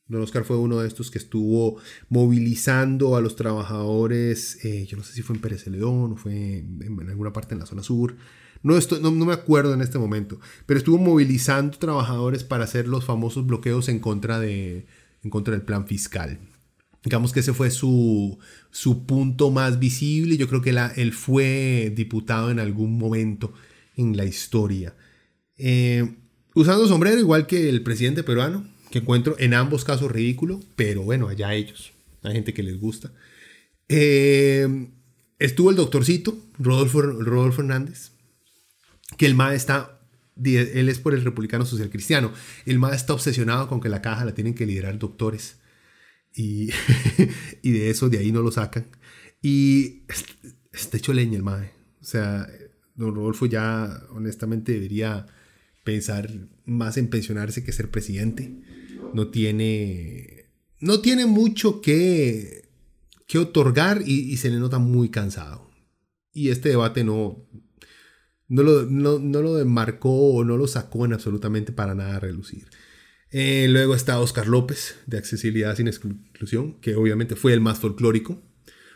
[0.07, 5.03] Don Oscar fue uno de estos que estuvo movilizando a los trabajadores, eh, yo no
[5.03, 8.15] sé si fue en Pérez León o fue en, alguna parte en la zona sur,
[8.63, 13.05] no, estoy, no, me acuerdo en este momento, pero estuvo movilizando trabajadores para hacer los
[13.05, 14.85] famosos bloqueos en contra, de,
[15.23, 16.39] en contra del plan fiscal.
[17.03, 18.37] Digamos que ese fue su,
[18.71, 20.35] su punto más visible.
[20.35, 23.53] Yo creo que la, él fue diputado en algún momento
[23.95, 24.93] en la historia.
[25.57, 26.15] Eh,
[26.57, 31.27] Usando sombrero igual que el presidente peruano, que encuentro en ambos casos ridículo, pero bueno,
[31.27, 31.91] allá ellos.
[32.23, 33.11] Hay gente que les gusta.
[33.87, 34.87] Eh,
[35.37, 38.13] estuvo el doctorcito, Rodolfo, Rodolfo Hernández,
[39.15, 40.01] que el MA está,
[40.43, 42.33] él es por el republicano social cristiano,
[42.65, 45.57] el MA está obsesionado con que la caja la tienen que liderar doctores.
[46.35, 46.69] Y,
[47.61, 48.87] y de eso, de ahí no lo sacan.
[49.41, 50.03] Y
[50.71, 51.71] está hecho leña el MAE.
[52.01, 52.47] O sea,
[52.95, 55.25] don Rodolfo ya honestamente debería
[55.83, 56.29] pensar
[56.65, 58.61] más en pensionarse que ser presidente.
[59.13, 62.69] No tiene, no tiene mucho que,
[63.25, 65.69] que otorgar y, se le nota muy cansado.
[66.33, 67.47] Y este debate no,
[68.47, 72.65] no, lo, no, lo demarcó o no lo sacó en absolutamente para nada a relucir.
[73.31, 78.33] Eh, luego está Oscar López, de Accesibilidad sin Exclusión, que obviamente fue el más folclórico.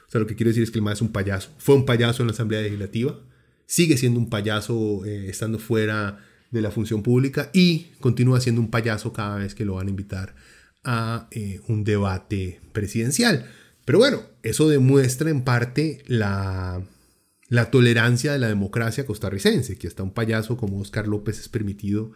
[0.08, 1.50] O sea, lo que quiero decir es que el más es un payaso.
[1.58, 3.20] Fue un payaso en la Asamblea Legislativa.
[3.66, 8.70] Sigue siendo un payaso eh, estando fuera de la función pública y continúa siendo un
[8.70, 10.36] payaso cada vez que lo van a invitar
[10.84, 13.50] a eh, un debate presidencial.
[13.86, 16.84] Pero bueno, eso demuestra en parte la,
[17.52, 22.14] la tolerancia de la democracia costarricense, que hasta un payaso como Oscar López es permitido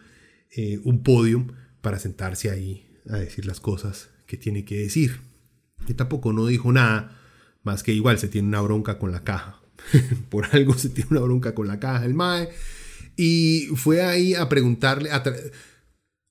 [0.49, 1.47] eh, un podium
[1.81, 5.19] para sentarse ahí a decir las cosas que tiene que decir.
[5.85, 7.19] Que tampoco no dijo nada,
[7.63, 9.61] más que igual se tiene una bronca con la caja.
[10.29, 12.47] Por algo se tiene una bronca con la caja el MAE.
[13.17, 15.11] Y fue ahí a preguntarle.
[15.11, 15.21] A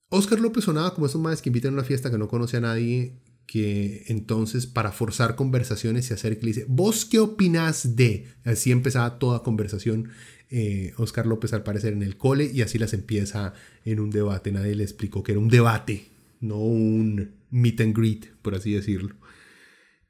[0.08, 2.62] Oscar López sonaba como esos madres que invitan a una fiesta que no conoce a
[2.62, 3.20] nadie.
[3.46, 8.26] Que entonces, para forzar conversaciones, se acerca y le dice: ¿Vos qué opinas de?
[8.44, 10.10] Así empezaba toda conversación.
[10.50, 12.50] Eh, Oscar López, al parecer, en el cole.
[12.52, 13.54] Y así las empieza
[13.84, 14.52] en un debate.
[14.52, 16.08] Nadie le explicó que era un debate,
[16.40, 19.14] no un meet and greet, por así decirlo.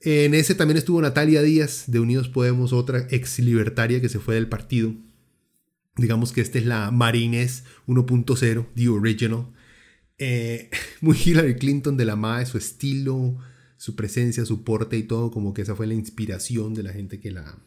[0.00, 4.34] En ese también estuvo Natalia Díaz de Unidos Podemos, otra ex libertaria que se fue
[4.34, 4.94] del partido
[5.96, 9.46] Digamos que esta es la Marines 1.0, The Original.
[10.18, 13.36] Eh, muy Hillary Clinton de la MAE, su estilo,
[13.76, 17.20] su presencia, su porte y todo, como que esa fue la inspiración de la gente
[17.20, 17.58] que la,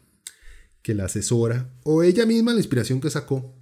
[0.82, 1.70] que la asesora.
[1.84, 3.54] O ella misma la inspiración que sacó.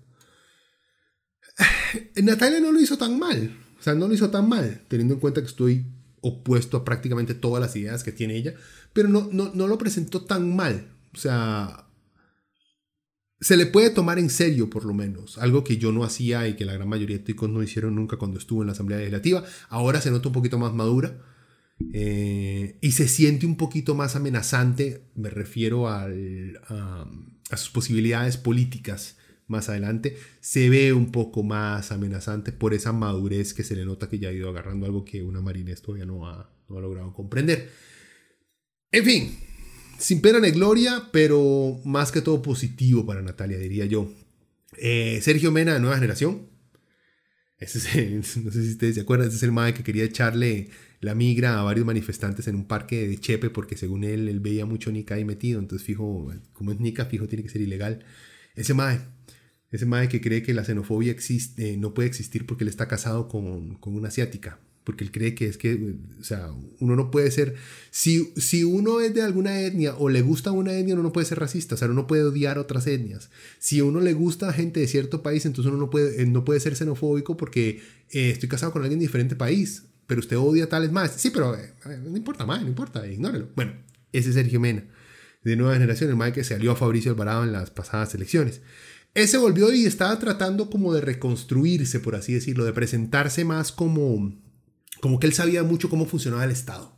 [2.22, 3.57] Natalia no lo hizo tan mal.
[3.79, 5.87] O sea, no lo hizo tan mal, teniendo en cuenta que estoy
[6.22, 8.55] opuesto a prácticamente todas las ideas que tiene ella.
[8.92, 10.88] Pero no, no, no lo presentó tan mal.
[11.14, 11.86] O sea,
[13.40, 16.57] se le puede tomar en serio, por lo menos, algo que yo no hacía y
[16.57, 19.44] que la gran mayoría de ticos no hicieron nunca cuando estuvo en la Asamblea Legislativa.
[19.68, 21.22] Ahora se nota un poquito más madura
[21.92, 26.09] eh, y se siente un poquito más amenazante, me refiero a,
[27.57, 30.16] sus posibilidades políticas más adelante.
[30.40, 34.31] Se ve un poco más amenazante por esa madurez que se le nota que ya
[34.31, 37.70] ha ido agarrando algo que una marinés todavía no ha, no ha logrado comprender.
[38.90, 39.38] En fin,
[39.98, 44.12] sin pena ni gloria, pero más que todo positivo para Natalia, diría yo.
[44.78, 46.48] Eh, Sergio Mena, de nueva generación.
[47.59, 50.68] Ese es no sé si ustedes se acuerdan, ese es el mae que quería echarle
[51.00, 54.66] la migra a varios manifestantes en un parque de Chepe porque según él, él veía
[54.66, 55.59] mucho Nica ahí metido.
[55.61, 58.04] Entonces, fijo, como es Nica, fijo, tiene que ser ilegal.
[58.54, 59.00] Ese mae,
[59.70, 63.28] ese mae que cree que la xenofobia existe, no puede existir porque él está casado
[63.28, 67.33] con, con una asiática porque él cree que es que, o sea, uno no puede
[67.33, 67.57] ser,
[67.90, 71.27] si, si uno es de alguna etnia o le gusta una etnia, uno no puede
[71.27, 73.29] ser racista, o sea, uno no puede odiar otras etnias.
[73.59, 76.44] Si a uno le gusta gente de cierto país, entonces uno no puede, eh, no
[76.44, 80.68] puede ser xenofóbico porque eh, estoy casado con alguien de diferente país, pero usted odia
[80.68, 81.14] tales más.
[81.16, 83.49] Sí, pero eh, no importa más, no importa, ignórelo.
[83.57, 83.72] Bueno,
[84.12, 84.85] ese es Sergio Mena,
[85.42, 88.61] de nueva generación, el más que salió a Fabricio Alvarado en las pasadas elecciones.
[89.14, 94.45] Ese volvió y estaba tratando como de reconstruirse, por así decirlo, de presentarse más como
[95.00, 96.96] como que él sabía mucho cómo funcionaba el Estado.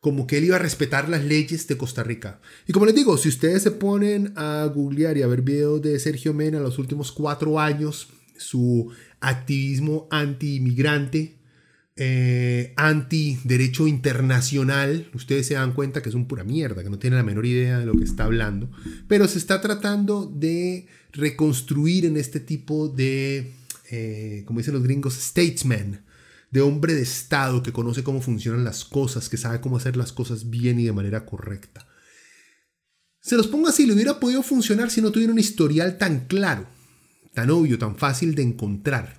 [0.00, 2.40] Como que él iba a respetar las leyes de Costa Rica.
[2.66, 5.98] Y como les digo, si ustedes se ponen a googlear y a ver videos de
[5.98, 11.38] Sergio Mena en los últimos cuatro años, su activismo anti-inmigrante,
[12.00, 17.16] eh, anti-derecho internacional, ustedes se dan cuenta que es un pura mierda, que no tiene
[17.16, 18.70] la menor idea de lo que está hablando,
[19.08, 23.50] pero se está tratando de reconstruir en este tipo de,
[23.90, 26.02] eh, como dicen los gringos, statesmen,
[26.50, 30.12] de hombre de Estado que conoce cómo funcionan las cosas, que sabe cómo hacer las
[30.12, 31.86] cosas bien y de manera correcta.
[33.20, 36.66] Se los pongo así, le hubiera podido funcionar si no tuviera un historial tan claro,
[37.34, 39.18] tan obvio, tan fácil de encontrar.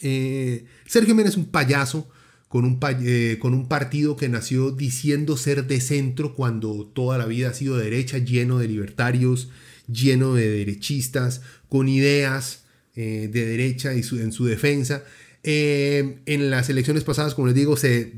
[0.00, 2.08] Eh, Sergio Méndez es un payaso
[2.48, 7.26] con un, eh, con un partido que nació diciendo ser de centro cuando toda la
[7.26, 9.50] vida ha sido de derecha, lleno de libertarios,
[9.86, 12.64] lleno de derechistas, con ideas
[12.94, 15.04] eh, de derecha y en su defensa.
[15.44, 18.12] Eh, en las elecciones pasadas, como les digo, se,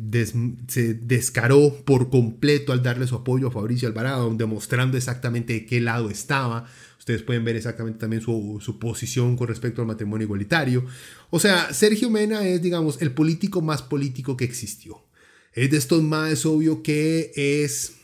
[0.68, 5.80] se, descaró por completo al darle su apoyo a Fabricio Alvarado, demostrando exactamente de qué
[5.80, 6.66] lado estaba.
[6.98, 10.84] Ustedes pueden ver exactamente también su, su, posición con respecto al matrimonio igualitario.
[11.30, 15.04] O sea, Sergio Mena es, digamos, el político más político que existió.
[15.52, 17.96] Es de estos más obvio que es,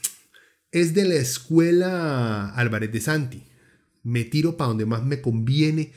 [0.73, 3.45] es de la escuela Álvarez de Santi.
[4.03, 5.93] Me tiro para donde más me conviene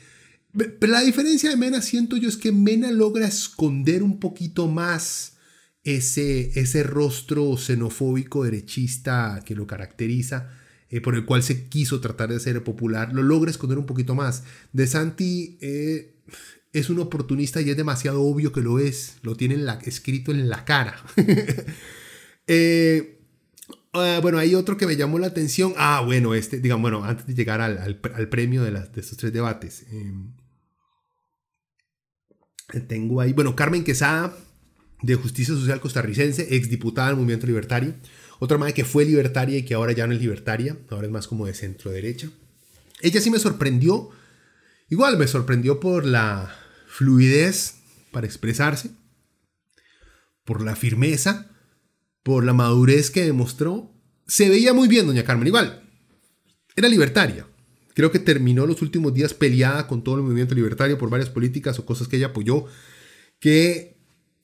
[0.52, 5.36] pero la diferencia de Mena, siento yo, es que Mena logra esconder un poquito más
[5.84, 10.50] ese, ese rostro xenofóbico derechista que lo caracteriza,
[10.88, 14.14] eh, por el cual se quiso tratar de ser popular, lo logra esconder un poquito
[14.14, 14.44] más.
[14.72, 16.16] De Santi eh,
[16.72, 20.64] es un oportunista y es demasiado obvio que lo es, lo tiene escrito en la
[20.64, 20.96] cara.
[22.46, 23.20] eh,
[23.92, 25.74] Ah, bueno, hay otro que me llamó la atención.
[25.76, 29.18] Ah, bueno, este, digamos, bueno, antes de llegar al, al, premio de, las, de, estos
[29.18, 29.84] tres debates.
[29.90, 30.32] Em,
[32.78, 34.36] tengo ahí, bueno, Carmen Quesada,
[35.02, 37.94] de Justicia Social Costarricense, exdiputada del Movimiento Libertario.
[38.38, 41.26] Otra madre que fue libertaria y que ahora ya no es libertaria, ahora es más
[41.26, 42.30] como de centro derecha.
[43.00, 44.10] Ella sí me sorprendió.
[44.88, 46.54] Igual me sorprendió por la
[46.86, 47.76] fluidez
[48.12, 48.90] para expresarse,
[50.44, 51.50] por la firmeza
[52.22, 53.92] por la madurez que demostró,
[54.26, 55.46] se veía muy bien doña Carmen.
[55.46, 55.82] Igual,
[56.76, 57.46] era libertaria.
[57.94, 61.78] Creo que terminó los últimos días peleada con todo el movimiento libertario por varias políticas
[61.78, 62.66] o cosas que ella apoyó,
[63.40, 63.96] que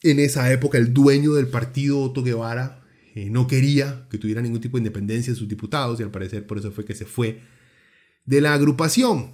[0.02, 2.82] en esa época el dueño del partido, Otto Guevara,
[3.14, 6.46] eh, no quería que tuviera ningún tipo de independencia de sus diputados y al parecer
[6.46, 7.40] por eso fue que se fue
[8.24, 9.32] de la agrupación.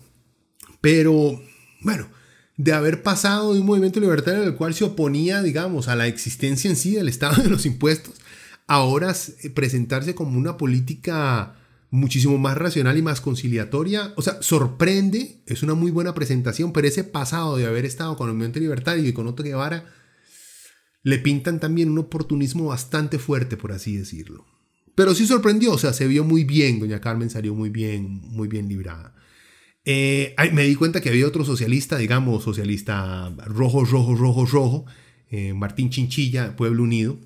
[0.81, 1.41] Pero,
[1.81, 2.09] bueno,
[2.57, 6.71] de haber pasado de un movimiento libertario al cual se oponía, digamos, a la existencia
[6.71, 8.15] en sí del Estado de los impuestos,
[8.67, 11.57] ahora eh, presentarse como una política
[11.93, 16.89] muchísimo más racional y más conciliatoria, o sea, sorprende, es una muy buena presentación, pero
[16.89, 19.85] ese pasado de haber estado con el movimiento libertario y con Otto Guevara,
[21.03, 24.47] le pintan también un oportunismo bastante fuerte, por así decirlo.
[24.95, 28.49] Pero sí sorprendió, o sea, se vio muy bien, doña Carmen salió muy bien, muy
[28.49, 29.15] bien librada.
[29.85, 34.87] Eh, me di cuenta que había otro socialista, digamos, socialista rojo, rojo, rojo, rojo,
[35.31, 37.19] eh, Martín Chinchilla, Pueblo Unido,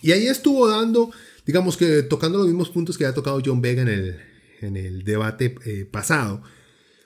[0.00, 1.10] y ahí estuvo dando,
[1.46, 4.16] digamos que tocando los mismos puntos que había tocado John Vega en el,
[4.60, 6.42] en el debate eh, pasado.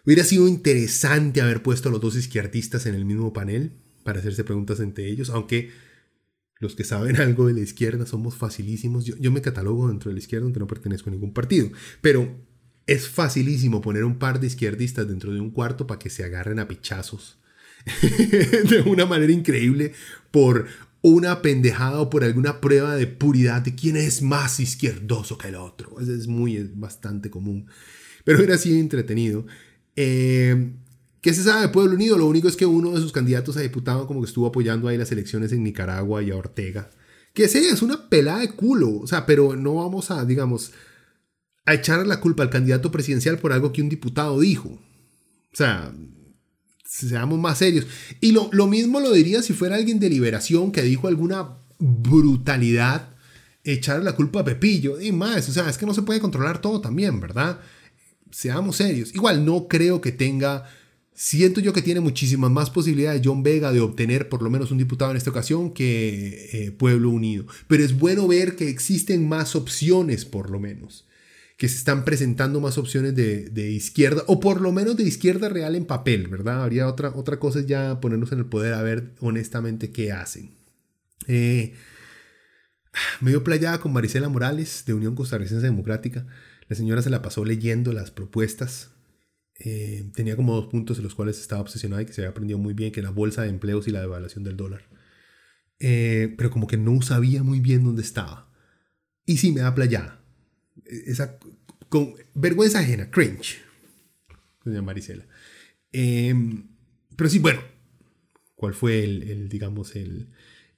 [0.05, 3.73] Hubiera sido interesante haber puesto a los dos izquierdistas en el mismo panel
[4.03, 5.71] para hacerse preguntas entre ellos, aunque
[6.59, 9.05] los que saben algo de la izquierda somos facilísimos.
[9.05, 11.71] Yo, yo me catalogo dentro de la izquierda aunque no pertenezco a ningún partido,
[12.01, 12.35] pero
[12.87, 16.59] es facilísimo poner un par de izquierdistas dentro de un cuarto para que se agarren
[16.59, 17.39] a pichazos
[18.69, 19.93] de una manera increíble
[20.31, 20.67] por
[21.03, 25.55] una pendejada o por alguna prueba de puridad de quién es más izquierdoso que el
[25.55, 26.01] otro.
[26.01, 27.67] Eso es muy, es bastante común.
[28.25, 29.47] Pero era así entretenido.
[29.97, 30.73] Eh,
[31.21, 32.17] ¿Qué se sabe de Pueblo Unido?
[32.17, 34.97] Lo único es que uno de sus candidatos a diputado como que estuvo apoyando ahí
[34.97, 36.91] las elecciones en Nicaragua y a Ortega.
[37.35, 38.99] Que sí, es una pelada de culo.
[38.99, 40.73] O sea, pero no vamos a, digamos,
[41.67, 44.69] a echar la culpa al candidato presidencial por algo que un diputado dijo.
[44.69, 45.93] O sea,
[46.91, 47.87] seamos más serios.
[48.21, 53.11] Y lo, lo mismo lo diría si fuera alguien de liberación que dijo alguna brutalidad,
[53.63, 55.01] echar la culpa a Pepillo.
[55.01, 57.61] Y más, o sea, es que no se puede controlar todo también, ¿verdad?
[58.31, 59.15] Seamos serios.
[59.15, 60.67] Igual no creo que tenga
[61.23, 64.79] Siento yo que tiene muchísimas más posibilidades John Vega de obtener por lo menos un
[64.79, 67.45] diputado en esta ocasión que eh, Pueblo Unido.
[67.69, 71.07] Pero es bueno ver que existen más opciones por lo menos.
[71.61, 75.75] Que se están presentando más opciones de, izquierda o por lo menos de izquierda real
[75.75, 76.63] en papel, ¿verdad?
[76.63, 80.55] Habría otra, otra cosa ya ponernos en el poder a ver honestamente qué hacen.
[81.27, 81.75] Eh,
[83.21, 86.27] medio playada con Marisela Morales de Unión Costarricense Democrática.
[86.69, 88.93] La señora se la pasó leyendo las propuestas
[89.63, 92.59] eh, tenía como dos puntos en los cuales estaba obsesionada y que se había aprendido
[92.59, 94.89] muy bien, que la bolsa de empleos y la devaluación del dólar.
[95.79, 98.51] Eh, pero como que no sabía muy bien dónde estaba.
[99.27, 100.20] Y sí, me da playa.
[100.85, 101.39] Esa,
[101.89, 103.63] con vergüenza ajena, cringe.
[104.65, 105.27] Doña Marisela.
[105.93, 106.69] Em,
[107.17, 107.61] pero sí, bueno.
[108.55, 110.29] ¿Cuál fue el, digamos, el,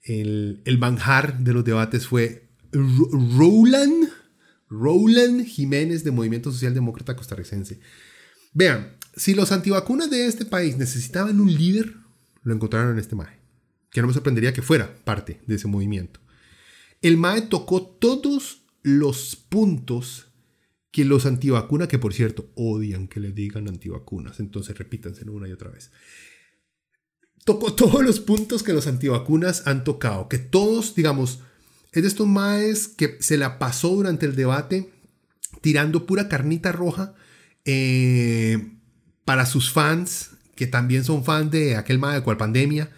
[0.05, 2.07] el, el, manjar de los debates?
[2.07, 4.09] Fue Roland,
[4.69, 7.81] Roland Jiménez de Movimiento Social Demócrata Costarricense.
[8.53, 11.95] Vean, si los antivacunas de este país necesitaban un líder,
[12.43, 13.39] lo encontraron en este MAE,
[13.91, 16.21] que no me sorprendería que fuera parte de ese movimiento.
[17.01, 20.29] El MAE tocó todos los puntos
[20.91, 25.53] que los antivacunas, que por cierto odian que le digan antivacunas, entonces repítanse una y
[25.53, 25.91] otra vez.
[27.45, 31.41] Tocó todos los puntos que los antivacunas han tocado, que todos, digamos,
[31.93, 34.91] es de estos maes que se la pasó durante el debate
[35.61, 37.15] tirando pura carnita roja
[37.65, 38.77] eh,
[39.25, 42.91] para sus fans, que también son fans de aquel mae de cual pandemia,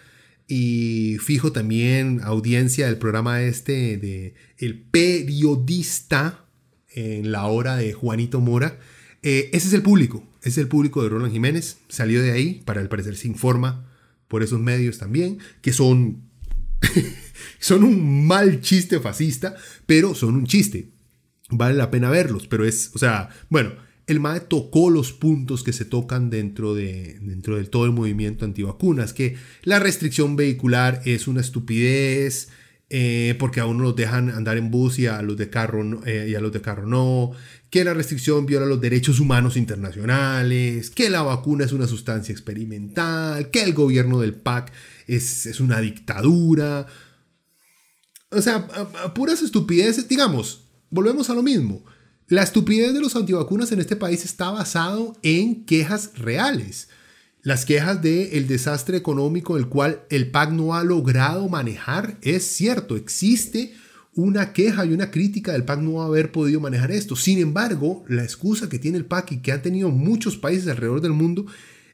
[0.47, 6.45] y fijo también audiencia del programa este de El Periodista
[6.93, 8.79] en la hora de Juanito Mora.
[9.23, 11.77] Eh, ese es el público, ese es el público de Roland Jiménez.
[11.89, 13.89] Salió de ahí, para el parecer se informa
[14.27, 16.21] por esos medios también, que son,
[17.59, 20.89] son un mal chiste fascista, pero son un chiste.
[21.49, 23.71] Vale la pena verlos, pero es, o sea, bueno,
[24.07, 28.45] el MAE tocó los puntos que se tocan dentro de, dentro de todo el movimiento
[28.45, 32.49] antivacunas, que la restricción vehicular es una estupidez,
[32.89, 36.27] eh, porque a uno los dejan andar en bus y a los de carro eh,
[36.29, 37.31] y a los de carro no,
[37.71, 43.49] que la restricción viola los derechos humanos internacionales, que la vacuna es una sustancia experimental,
[43.49, 44.71] que el gobierno del PAC
[45.07, 46.85] es, es una dictadura.
[48.29, 48.67] O sea,
[49.15, 51.83] puras estupideces, digamos, volvemos a lo mismo.
[52.27, 56.89] La estupidez de los antivacunas en este país está basado en quejas reales.
[57.43, 62.43] Las quejas del el desastre económico del cual el PAC no ha logrado manejar es
[62.43, 63.75] cierto, existe
[64.15, 67.15] una queja y una crítica del PAC no haber podido manejar esto.
[67.15, 71.01] Sin embargo, la excusa que tiene el PAC y que han tenido muchos países alrededor
[71.01, 71.45] del mundo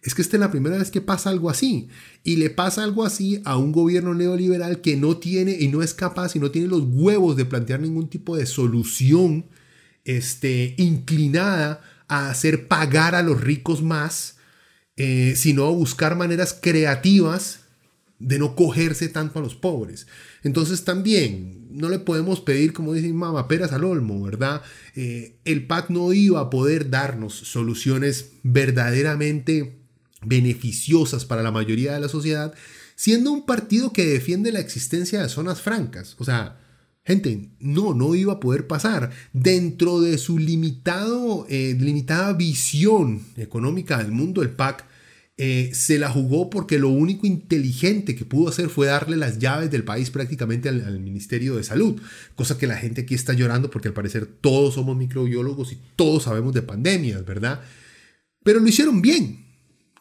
[0.02, 1.90] es que esta es la primera vez que pasa algo así.
[2.24, 5.94] Y le pasa algo así a un gobierno neoliberal que no tiene y no es
[5.94, 9.44] capaz y no tiene los huevos de plantear ningún tipo de solución
[10.06, 14.38] este, inclinada a hacer pagar a los ricos más,
[14.98, 17.62] eh, sino a buscar maneras creativas
[18.20, 20.08] de no cogerse tanto a los pobres.
[20.44, 24.62] Entonces también no le podemos pedir, como dicen mamá, peras al olmo, ¿verdad?
[24.96, 29.80] Eh, el PAC no iba a poder darnos soluciones verdaderamente
[30.24, 32.54] beneficiosas para la mayoría de la sociedad,
[32.96, 36.16] siendo un partido que defiende la existencia de zonas francas.
[36.20, 36.61] O sea,
[37.04, 39.12] Gente, no, no iba a poder pasar.
[39.34, 44.86] Dentro de su limitado, eh, limitada visión económica del mundo, el PAC
[45.38, 49.72] eh, se la jugó porque lo único inteligente que pudo hacer fue darle las llaves
[49.72, 52.00] del país prácticamente al, al, Ministerio de Salud.
[52.36, 56.24] Cosa que la gente aquí está llorando porque al parecer todos somos microbiólogos y todos
[56.24, 57.62] sabemos de pandemias, ¿verdad?
[58.44, 59.51] Pero lo hicieron bien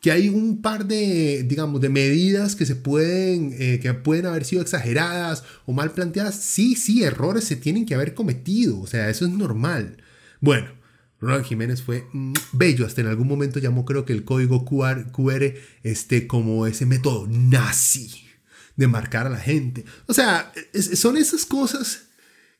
[0.00, 4.44] que hay un par de, digamos, de medidas que se pueden, eh, que pueden haber
[4.44, 6.36] sido exageradas o mal planteadas.
[6.36, 10.02] Sí, sí, errores se tienen que haber cometido, o sea, eso es normal.
[10.40, 10.70] Bueno,
[11.20, 15.12] Ronald Jiménez fue mm, bello, hasta en algún momento llamó creo que el código QR,
[15.12, 18.10] QR este, como ese método nazi
[18.76, 19.84] de marcar a la gente.
[20.06, 20.52] O sea,
[20.94, 22.06] son esas cosas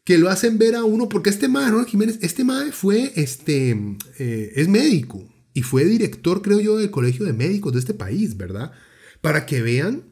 [0.04, 3.70] que lo hacen ver a uno, porque este madre, Ronald Jiménez, este madre fue, este,
[4.18, 8.36] eh, es médico, y fue director, creo yo, del Colegio de Médicos de este país,
[8.36, 8.72] ¿verdad?
[9.20, 10.04] Para que vean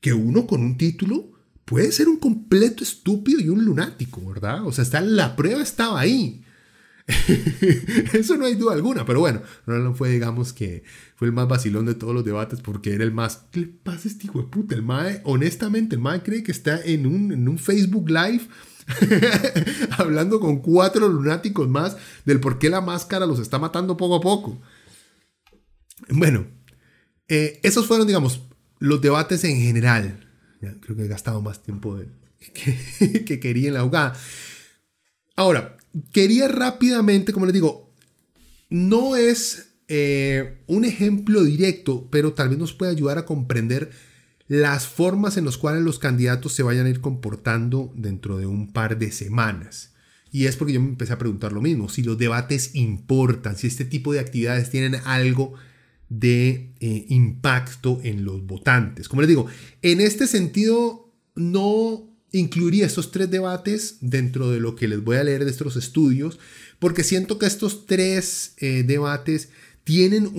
[0.00, 1.32] que uno con un título
[1.64, 4.66] puede ser un completo estúpido y un lunático, ¿verdad?
[4.66, 6.44] O sea, está, la prueba estaba ahí.
[8.14, 10.84] Eso no hay duda alguna, pero bueno, no fue, digamos que
[11.16, 13.46] fue el más vacilón de todos los debates porque era el más.
[13.50, 14.74] ¿Qué le pasa a este hijo de puta?
[14.74, 18.48] El Mae, honestamente, el Mae cree que está en un, en un Facebook Live
[19.98, 24.20] hablando con cuatro lunáticos más del por qué la máscara los está matando poco a
[24.20, 24.60] poco.
[26.08, 26.46] Bueno,
[27.28, 28.42] eh, esos fueron, digamos,
[28.78, 30.28] los debates en general.
[30.80, 31.98] creo que he gastado más tiempo
[32.52, 34.14] que, que quería en la jugada.
[35.36, 35.76] Ahora,
[36.12, 37.92] quería rápidamente, como les digo,
[38.70, 43.90] no es eh, un ejemplo directo, pero tal vez nos puede ayudar a comprender
[44.46, 48.72] las formas en las cuales los candidatos se vayan a ir comportando dentro de un
[48.72, 49.92] par de semanas.
[50.30, 53.68] Y es porque yo me empecé a preguntar lo mismo, si los debates importan, si
[53.68, 55.54] este tipo de actividades tienen algo
[56.08, 59.08] de eh, impacto en los votantes.
[59.08, 59.46] Como les digo,
[59.82, 65.24] en este sentido no incluiría estos tres debates dentro de lo que les voy a
[65.24, 66.38] leer de estos estudios,
[66.78, 69.50] porque siento que estos tres eh, debates
[69.84, 70.30] tienen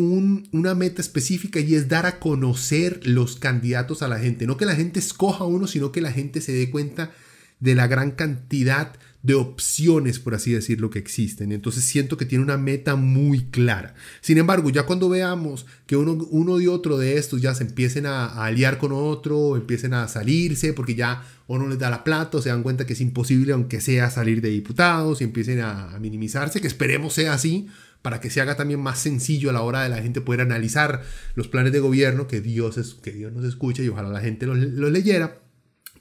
[0.51, 4.47] una meta específica y es dar a conocer los candidatos a la gente.
[4.47, 7.11] No que la gente escoja uno, sino que la gente se dé cuenta
[7.59, 11.51] de la gran cantidad de opciones, por así decirlo, que existen.
[11.51, 13.95] Entonces siento que tiene una meta muy clara.
[14.21, 18.05] Sin embargo, ya cuando veamos que uno, uno y otro de estos ya se empiecen
[18.05, 22.37] a, aliar con otro, empiecen a salirse, porque ya o no les da la plata,
[22.37, 25.95] o se dan cuenta que es imposible, aunque sea salir de diputados, y empiecen a,
[25.95, 27.67] a minimizarse, que esperemos sea así,
[28.05, 31.01] para que se haga también más sencillo a la hora de la gente poder analizar
[31.33, 34.45] los planes de gobierno, que Dios, es, que Dios nos escuche y ojalá la gente
[34.45, 35.41] los, leyera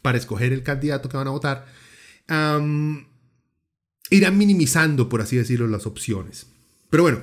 [0.02, 1.64] para escoger el candidato que van a votar
[4.10, 6.46] irán minimizando, por así decirlo, las opciones.
[6.90, 7.20] Pero bueno,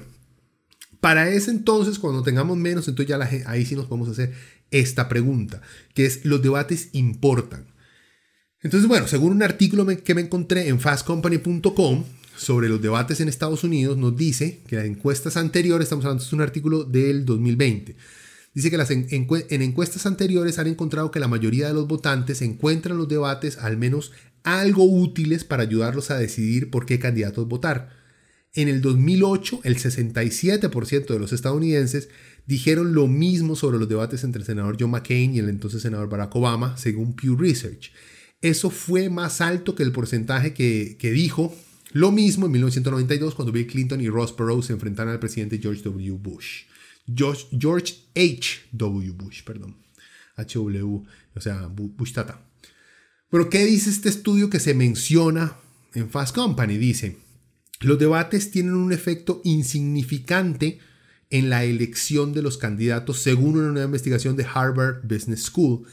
[1.00, 4.34] para ese entonces, cuando tengamos menos, entonces ya ahí sí nos podemos hacer
[4.72, 5.62] esta pregunta,
[5.94, 7.68] que es, ¿los debates importan?
[8.62, 12.04] Entonces, bueno, según un artículo que me encontré en fastcompany.com
[12.42, 16.36] sobre los debates en Estados Unidos, nos dice que las encuestas anteriores, estamos hablando de
[16.36, 17.96] un artículo del 2020,
[18.54, 22.42] dice que las en, en encuestas anteriores han encontrado que la mayoría de los votantes
[22.42, 24.12] encuentran los debates al menos
[24.44, 27.90] algo útiles para ayudarlos a decidir por qué candidatos votar.
[28.54, 32.10] En el 2008, el 67% de los estadounidenses
[32.48, 36.10] dijeron lo mismo sobre los debates entre el senador John McCain y el entonces senador
[36.10, 37.92] Barack Obama, según Pew Research.
[38.42, 41.56] Eso fue más alto que el porcentaje que, dijo
[41.94, 45.82] lo mismo en 1992 cuando Bill Clinton y Ross Perot se enfrentaron al presidente George
[45.84, 46.18] W.
[46.22, 46.64] Bush.
[47.14, 48.62] George, George H.
[48.72, 49.12] W.
[49.12, 49.76] Bush, perdón.
[50.38, 51.04] HW,
[51.36, 52.42] o sea, Bush Tata.
[53.30, 55.56] Pero, ¿qué dice este estudio que se menciona
[55.94, 56.78] en Fast Company?
[56.78, 57.18] Dice,
[57.82, 60.80] los debates tienen un efecto insignificante
[61.30, 65.84] en la elección de los candidatos según una nueva investigación de Harvard Business School.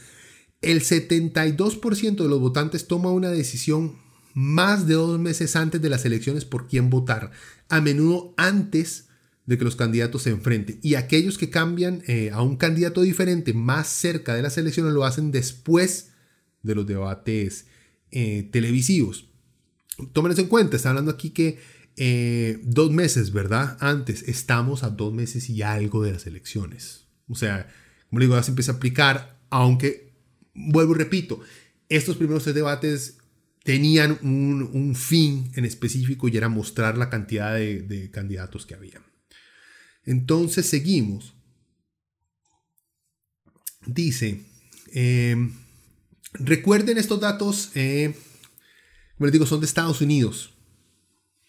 [0.61, 3.95] El 72% de los votantes toma una decisión
[4.39, 7.31] más de dos meses antes de las elecciones por quién votar,
[7.67, 9.09] a menudo antes
[9.45, 10.79] de que los candidatos se enfrenten.
[10.81, 15.03] Y aquellos que cambian eh, a un candidato diferente más cerca de las elecciones lo
[15.03, 16.11] hacen después
[16.63, 17.65] de los debates
[18.11, 19.27] eh, televisivos.
[20.13, 21.59] Tomen en cuenta, está hablando aquí que
[21.97, 23.75] eh, dos meses, ¿verdad?
[23.81, 27.07] Antes, estamos a dos meses y algo de las elecciones.
[27.27, 27.69] O sea,
[28.09, 30.13] como digo, ya se empieza a aplicar, aunque,
[30.53, 31.41] vuelvo y repito,
[31.89, 33.18] estos primeros tres debates
[33.63, 39.01] tenían un, fin en específico y era mostrar la cantidad de, candidatos que había.
[40.05, 41.35] Entonces seguimos.
[43.85, 44.45] Dice,
[44.93, 45.35] eh,
[46.33, 48.13] Recuerden estos datos, eh,
[49.17, 50.53] como les digo, son de Estados Unidos,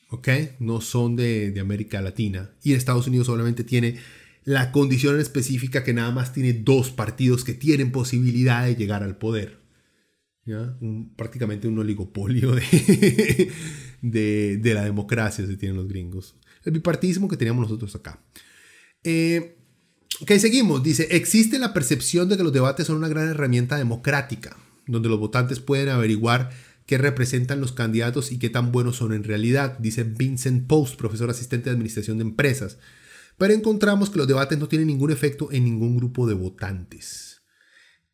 [0.09, 0.29] ¿ok?
[0.59, 2.51] No son de, América Latina.
[2.63, 3.99] Y Estados Unidos solamente tiene
[4.45, 9.19] la condición específica que nada más tiene dos partidos que tienen posibilidad de llegar al
[9.19, 9.61] poder.
[11.17, 13.51] Prácticamente un oligopolio de,
[14.63, 16.37] de, la democracia se tienen los gringos.
[16.65, 18.23] El bipartidismo que teníamos nosotros acá.
[19.03, 19.57] Eh,
[20.21, 20.83] ok, seguimos.
[20.83, 25.19] Dice, existe la percepción de que los debates son una gran herramienta democrática donde los
[25.19, 26.51] votantes pueden averiguar
[26.87, 31.31] qué representan los candidatos y qué tan buenos son en realidad, dice Vincent Post, profesor
[31.31, 32.79] asistente de Administración de Empresas.
[33.39, 37.43] Pero encontramos que los debates no tienen ningún efecto en ningún grupo de votantes.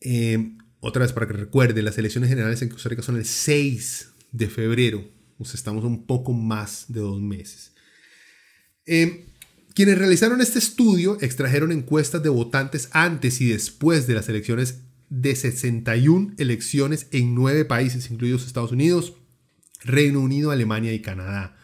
[0.00, 4.10] Eh, otra vez para que recuerden, las elecciones generales en Costa Rica son el 6
[4.32, 5.08] de febrero,
[5.38, 7.72] o sea, estamos un poco más de dos meses.
[8.86, 9.26] Eh,
[9.74, 15.36] quienes realizaron este estudio extrajeron encuestas de votantes antes y después de las elecciones de
[15.36, 19.14] 61 elecciones en nueve países, incluidos Estados Unidos,
[19.84, 21.56] Reino Unido, Alemania y Canadá.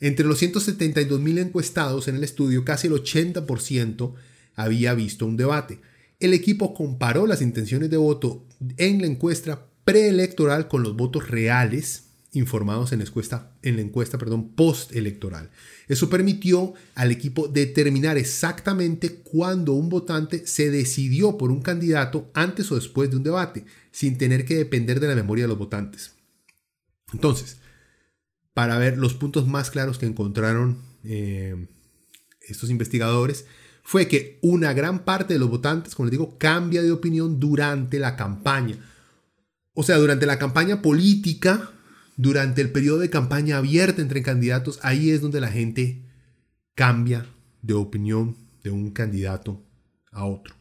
[0.00, 4.14] Entre los 172 mil encuestados en el estudio, casi el 80%
[4.54, 5.80] había visto un debate.
[6.24, 8.46] El equipo comparó las intenciones de voto
[8.78, 14.16] en la encuesta preelectoral con los votos reales informados en la encuesta, en la encuesta
[14.16, 15.50] perdón, post-electoral.
[15.86, 22.72] Eso permitió al equipo determinar exactamente cuándo un votante se decidió por un candidato antes
[22.72, 26.14] o después de un debate, sin tener que depender de la memoria de los votantes.
[27.12, 27.58] Entonces,
[28.54, 31.66] para ver los puntos más claros que encontraron eh,
[32.48, 33.44] estos investigadores,
[33.84, 37.98] fue que una gran parte de los votantes, como les digo, cambia de opinión durante
[37.98, 38.78] la campaña.
[39.74, 41.70] O sea, durante la campaña política,
[42.16, 46.02] durante el periodo de campaña abierta entre candidatos, ahí es donde la gente
[46.74, 47.26] cambia
[47.60, 49.62] de opinión de un candidato
[50.12, 50.54] a otro.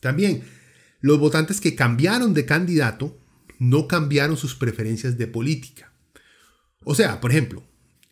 [0.00, 0.42] También,
[1.00, 3.16] los votantes que cambiaron de candidato
[3.60, 5.92] no cambiaron sus preferencias de política.
[6.84, 7.62] O sea, por ejemplo,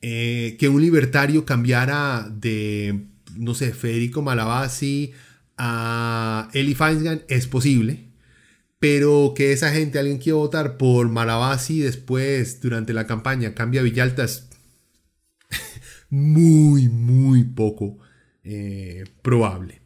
[0.01, 3.09] eh, que un libertario cambiara de,
[3.39, 5.13] no sé, Federico Malabasi
[5.57, 8.09] a Eli Feinsgan es posible,
[8.79, 13.85] pero que esa gente, alguien quiera votar por Malabasi después, durante la campaña, cambia a
[13.85, 14.49] Villalta es
[16.11, 17.99] muy, muy poco
[18.45, 19.83] eh, probable.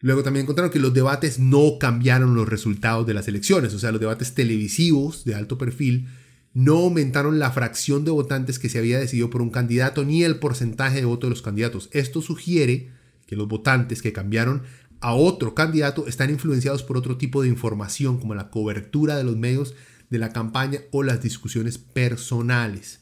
[0.00, 3.90] Luego también encontraron que los debates no cambiaron los resultados de las elecciones, o sea,
[3.92, 6.08] los debates televisivos de alto perfil
[6.54, 10.38] no aumentaron la fracción de votantes que se había decidido por un candidato ni el
[10.38, 11.88] porcentaje de voto de los candidatos.
[11.92, 12.92] Esto sugiere
[13.26, 14.62] que los votantes que cambiaron
[15.00, 19.36] a otro candidato están influenciados por otro tipo de información como la cobertura de los
[19.36, 19.74] medios
[20.10, 23.00] de la campaña o las discusiones personales.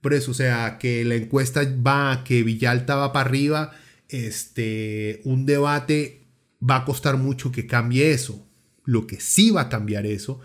[0.00, 3.72] Por eso, o sea, que la encuesta va, que Villalta va para arriba,
[4.08, 6.26] este, un debate
[6.68, 8.48] va a costar mucho que cambie eso.
[8.84, 10.40] Lo que sí va a cambiar eso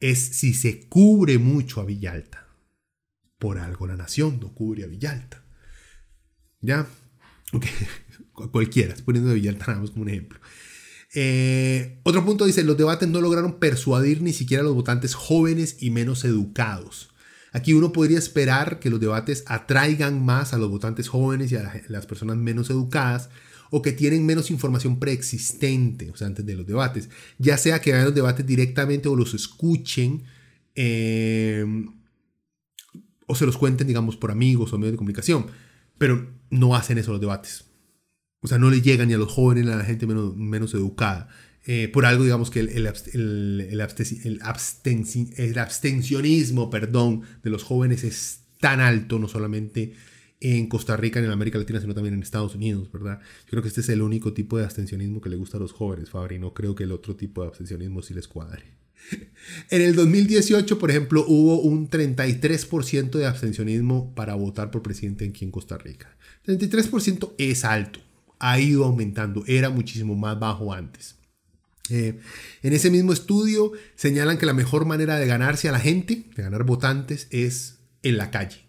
[0.00, 2.46] es si se cubre mucho a Villalta.
[3.38, 5.44] Por algo la nación no cubre a Villalta.
[6.60, 6.86] ¿Ya?
[7.52, 7.66] Ok
[8.50, 10.38] cualquiera, poniendo de Villalta como un ejemplo.
[11.14, 15.76] Eh, otro punto dice, los debates no lograron persuadir ni siquiera a los votantes jóvenes
[15.80, 17.10] y menos educados.
[17.52, 21.82] Aquí uno podría esperar que los debates atraigan más a los votantes jóvenes y a
[21.88, 23.30] las personas menos educadas
[23.70, 27.08] o que tienen menos información preexistente, o sea, antes de los debates,
[27.38, 30.22] ya sea que vean los debates directamente o los escuchen
[30.74, 31.64] eh,
[33.26, 35.46] o se los cuenten, digamos, por amigos o medios de comunicación,
[35.98, 37.66] pero no hacen eso los debates.
[38.40, 41.28] O sea, no le llegan ni a los jóvenes ni a la gente menos, educada.
[41.66, 42.86] Eh, por algo, digamos que el, el,
[43.68, 43.80] el,
[45.58, 49.92] abstencionismo perdón, de los jóvenes es tan alto, no solamente
[50.40, 53.20] en Costa Rica, en América Latina, sino también en Estados Unidos, ¿verdad?
[53.44, 55.72] Yo creo que este es el único tipo de abstencionismo que le gusta a los
[55.72, 56.38] jóvenes, Fabri.
[56.38, 58.64] No creo que el otro tipo de abstencionismo sí les cuadre.
[59.70, 65.44] En el 2018, por ejemplo, hubo un 33% de abstencionismo para votar por presidente aquí
[65.44, 66.16] en Costa Rica.
[66.46, 68.00] 33% es alto
[68.38, 71.16] ha ido aumentando, era muchísimo más bajo antes.
[71.90, 72.20] Eh,
[72.62, 76.42] en ese mismo estudio señalan que la mejor manera de ganarse a la gente, de
[76.42, 78.67] ganar votantes, es en la calle,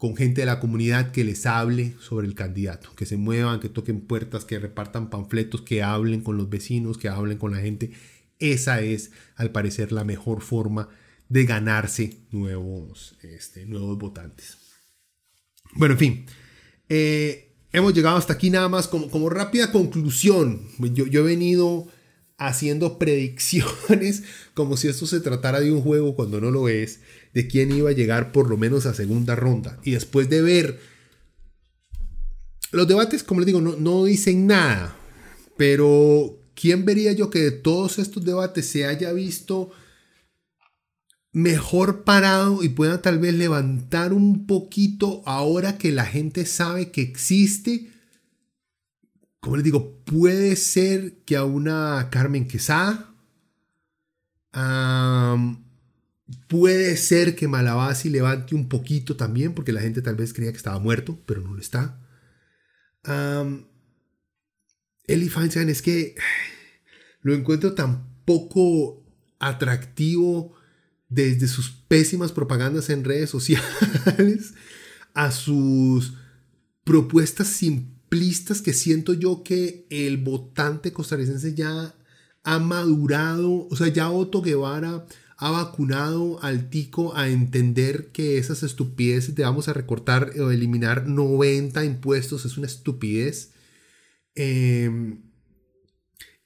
[0.00, 3.68] con gente de la comunidad que les hable sobre el candidato, que se muevan, que
[3.68, 7.90] toquen puertas, que repartan panfletos, que hablen con los vecinos, que hablen con la gente.
[8.38, 10.88] Esa es, al parecer, la mejor forma
[11.28, 14.56] de ganarse nuevos, este, nuevos votantes.
[15.74, 16.26] Bueno, en fin.
[16.88, 20.62] Eh, hemos llegado hasta aquí nada más como, como rápida conclusión.
[20.78, 21.88] Yo, yo he venido
[22.38, 24.22] haciendo predicciones
[24.54, 27.00] como si esto se tratara de un juego cuando no lo es,
[27.32, 29.78] de quién iba a llegar por lo menos a segunda ronda.
[29.84, 30.80] Y después de ver
[32.72, 34.96] los debates, como les digo, no, no dicen nada,
[35.56, 39.70] pero ¿quién vería yo que de todos estos debates se haya visto
[41.32, 47.02] mejor parado y pueda tal vez levantar un poquito ahora que la gente sabe que
[47.02, 47.92] existe.
[49.40, 53.14] Como les digo, puede ser que a una Carmen Quesada.
[56.48, 60.58] Puede ser que Malabasi levante un poquito también, porque la gente tal vez creía que
[60.58, 62.00] estaba muerto, pero no lo está.
[63.06, 63.66] Um,
[65.06, 66.14] Eli Feinstein es que
[67.22, 69.04] lo encuentro tan poco
[69.38, 70.54] atractivo
[71.08, 74.54] desde sus pésimas propagandas en redes sociales
[75.14, 76.14] a sus
[76.84, 81.94] propuestas simplistas que siento yo que el votante costarricense ya
[82.42, 85.06] ha madurado, o sea, ya Otto Guevara
[85.42, 91.06] ha vacunado al tico a entender que esas estupideces de vamos a recortar o eliminar
[91.06, 93.52] 90 impuestos es una estupidez.
[94.34, 95.22] Em,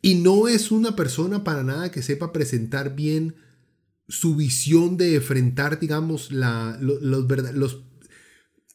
[0.00, 3.34] y no es una persona para nada que sepa presentar bien
[4.08, 7.82] su visión de enfrentar, digamos, la, los, los,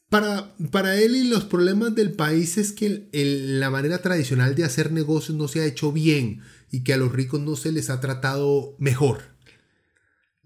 [0.09, 4.91] para, para él y los problemas del país es que la manera tradicional de hacer
[4.91, 6.41] negocios no se ha hecho bien
[6.71, 9.38] y que a los ricos no se les ha tratado mejor.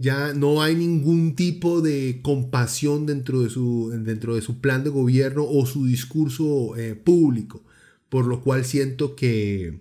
[0.03, 4.89] Ya no hay ningún tipo de compasión dentro de su, dentro de su plan de
[4.89, 7.63] gobierno o su discurso eh, público,
[8.09, 9.79] por lo cual siento que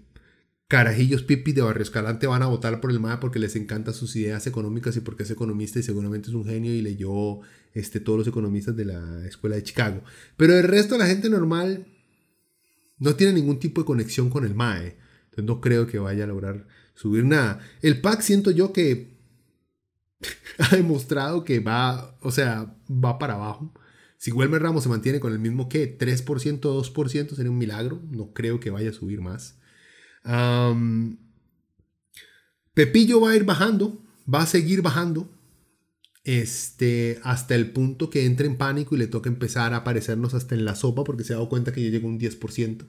[0.69, 4.15] carajillos pipis de Barrio Escalante van a votar por el MAE porque les encantan sus
[4.15, 7.41] ideas económicas y porque es economista y seguramente es un genio y leyó
[7.75, 10.05] este, todos los economistas de la escuela de Chicago.
[10.37, 11.89] Pero el resto de la gente normal
[12.99, 14.97] no tiene ningún tipo de conexión con el MAE.
[15.25, 16.65] Entonces no creo que vaya a lograr
[16.95, 17.59] subir nada.
[17.81, 19.12] El PAC siento yo que
[20.59, 23.73] ha demostrado que va, o sea, va para abajo.
[24.19, 28.01] Si Wilmer Ramos se mantiene con el mismo que 3%, 2% sería un milagro.
[28.11, 29.59] No creo que vaya a subir más.
[32.73, 34.01] Pepillo va a ir bajando,
[34.33, 35.29] va a seguir bajando.
[36.25, 40.55] Este, hasta el punto que entre en pánico y le toca empezar a aparecernos hasta
[40.55, 42.87] en la sopa porque se ha dado cuenta que ya llegó un 10%.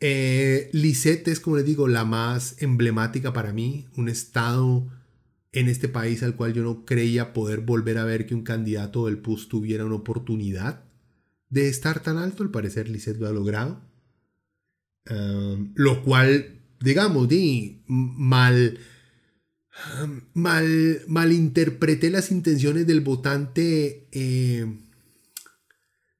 [0.00, 3.88] Eh, Lisette es, como les digo, la más emblemática para mí.
[3.96, 4.88] Un estado
[5.54, 9.06] en este país al cual yo no creía poder volver a ver que un candidato
[9.06, 10.84] del PUS tuviera una oportunidad
[11.48, 12.42] de estar tan alto.
[12.42, 13.80] Al parecer, Lisset lo ha logrado.
[15.06, 18.78] lo cual, digamos, di, mal,
[20.34, 24.66] mal, malinterpreté las intenciones del votante eh,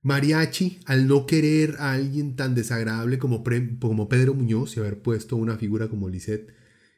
[0.03, 3.43] mariachi al no querer a alguien tan desagradable como,
[3.81, 6.53] como Pedro Muñoz y haber puesto una figura como Lisset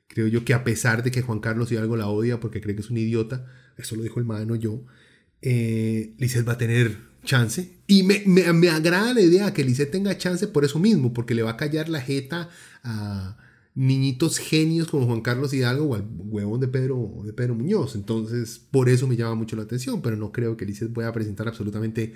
[0.09, 2.75] Creo yo que a pesar de que Juan Carlos y algo la odia porque cree
[2.75, 3.47] que es un idiota,
[3.77, 4.85] eso lo dijo el mano yo,
[5.43, 6.15] eh,
[6.47, 7.81] va a tener chance.
[7.87, 11.43] Y me, me, agrada la idea que Lisset tenga chance por eso mismo, porque le
[11.43, 12.49] va a callar la jeta
[12.83, 13.37] a
[13.75, 17.95] niñitos genios como Juan Carlos Hidalgo o al huevón de Pedro, de Pedro Muñoz.
[17.95, 21.47] Entonces, por eso me llama mucho la atención, pero no creo que Lisset pueda presentar
[21.49, 22.15] absolutamente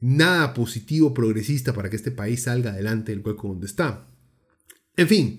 [0.00, 4.08] nada positivo, progresista para que este país salga adelante del hueco donde está.
[4.96, 5.36] En fin,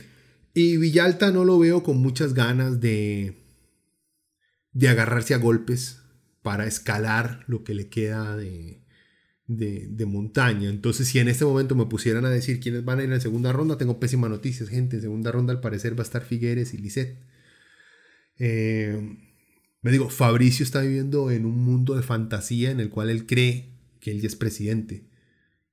[0.57, 3.35] y Villalta no lo veo con muchas ganas de,
[4.71, 6.01] de agarrarse a golpes
[6.41, 8.81] para escalar lo que le queda de,
[9.45, 10.67] de, montaña.
[10.71, 13.19] Entonces, si en este momento me pusieran a decir quiénes van a ir en la
[13.19, 14.95] segunda ronda, tengo pésimas noticias, gente.
[14.95, 17.19] En segunda ronda, al parecer, va a estar Figueres y Lisset.
[18.39, 19.15] Eh,
[19.83, 23.77] me digo, Fabricio está viviendo en un mundo de fantasía en el cual él cree
[23.99, 25.07] que él ya es presidente.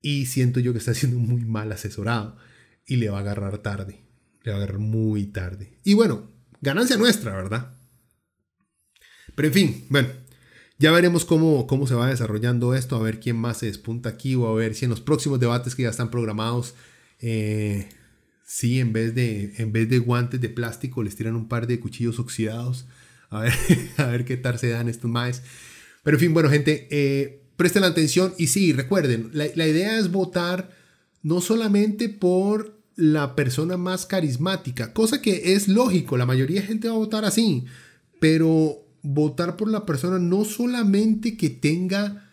[0.03, 2.37] Y siento yo que está siendo muy mal asesorado
[2.85, 4.05] y le va a agarrar tarde.
[4.45, 5.81] Le va a agarrar muy tarde.
[5.83, 6.31] Y bueno,
[6.61, 7.77] ganancia nuestra, ¿verdad?
[9.35, 10.09] Pero en fin, bueno,
[10.79, 14.35] ya veremos cómo, cómo se va desarrollando esto, a ver quién más se despunta aquí
[14.35, 16.75] o a ver si en los próximos debates que ya están programados,
[17.21, 17.89] eh,
[18.47, 21.81] sí, en vez, de, en vez de guantes de plástico les tiran un par de
[21.81, 22.87] cuchillos oxidados.
[23.31, 23.55] A ver,
[23.97, 25.43] a ver qué tal se dan estos más.
[26.03, 30.71] Pero en fin, bueno, gente, eh, presten atención y sí, recuerden, la idea es votar
[31.23, 36.89] no solamente por la persona más carismática, cosa que es lógico, la mayoría de gente
[36.89, 37.65] va a votar así,
[38.21, 42.31] pero votar por la persona no solamente que tenga,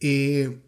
[0.00, 0.58] eh,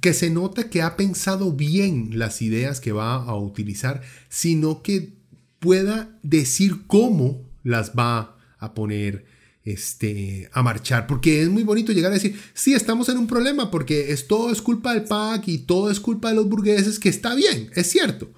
[0.00, 5.12] que se nota que ha pensado bien las ideas que va a utilizar, sino que
[5.58, 9.26] pueda decir cómo las va a poner
[9.64, 13.70] este, a marchar, porque es muy bonito llegar a decir, sí, estamos en un problema,
[13.70, 17.08] porque es, todo es culpa del PAC y todo es culpa de los burgueses, que
[17.08, 18.32] está bien, es cierto,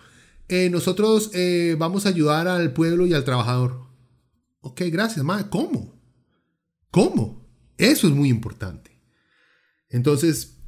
[0.49, 3.84] eh, nosotros eh, vamos a ayudar al pueblo y al trabajador.
[4.61, 5.47] Ok, gracias, madre.
[5.51, 5.95] ¿Cómo?
[6.90, 7.47] ¿Cómo?
[7.78, 9.01] Eso es muy importante.
[9.88, 10.59] Entonces,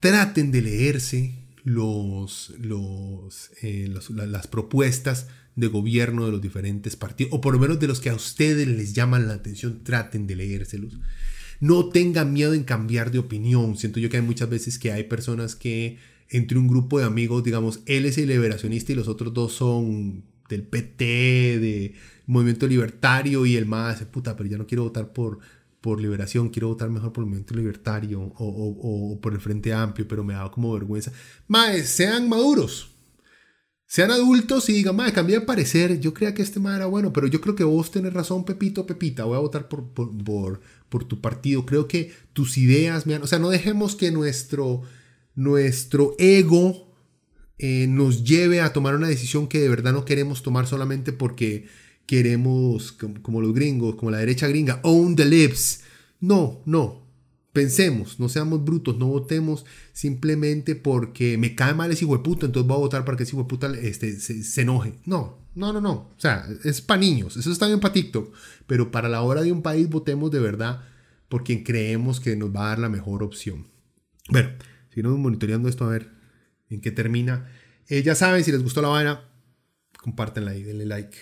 [0.00, 7.40] traten de leerse los, los, eh, las propuestas de gobierno de los diferentes partidos, o
[7.40, 10.98] por lo menos de los que a ustedes les llaman la atención, traten de leérselos.
[11.60, 13.76] No tengan miedo en cambiar de opinión.
[13.76, 15.98] Siento yo que hay muchas veces que hay personas que
[16.32, 20.24] entre un grupo de amigos, digamos, él es el liberacionista y los otros dos son
[20.48, 21.94] del PT, de
[22.26, 25.40] Movimiento Libertario y el más, puta, pero ya no quiero votar por,
[25.82, 30.24] por liberación, quiero votar mejor por el Movimiento Libertario o, por el Frente Amplio, pero
[30.24, 31.12] me da como vergüenza.
[31.48, 32.88] Más, sean maduros.
[33.84, 36.00] Sean adultos y digan, madre, cambié de parecer.
[36.00, 38.86] Yo creía que este madre era bueno, pero yo creo que vos tenés razón, Pepito,
[38.86, 39.24] Pepita.
[39.24, 41.66] Voy a votar por, por, por tu partido.
[41.66, 43.22] Creo que tus ideas me han...
[43.22, 44.80] O sea, no dejemos que nuestro
[45.34, 46.92] nuestro ego
[47.58, 51.68] eh, nos lleve a tomar una decisión que de verdad no queremos tomar solamente porque
[52.06, 55.82] queremos, como, los gringos, como la derecha gringa, own the lips.
[56.20, 57.02] No, no.
[57.52, 62.46] Pensemos, no seamos brutos, no votemos simplemente porque me cae mal ese hijo de puta,
[62.46, 64.94] entonces voy a votar para que ese hijo de puta este, se, enoje.
[65.04, 65.92] No, no, no, no.
[65.92, 68.32] O sea, es para niños, eso está bien para TikTok.
[68.66, 70.82] Pero para la hora de un país votemos de verdad
[71.28, 73.66] por quien creemos que nos va a dar la mejor opción.
[74.30, 74.50] Bueno,
[74.92, 76.10] Sigamos monitoreando esto a ver
[76.70, 77.48] en qué termina.
[77.88, 79.28] Eh, ya saben, si les gustó la vaina,
[79.98, 81.16] compártenla y denle like.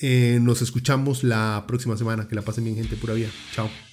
[0.00, 2.28] Eh, nos escuchamos la próxima semana.
[2.28, 2.96] Que la pasen bien, gente.
[2.96, 3.28] Pura vida.
[3.52, 3.89] Chao.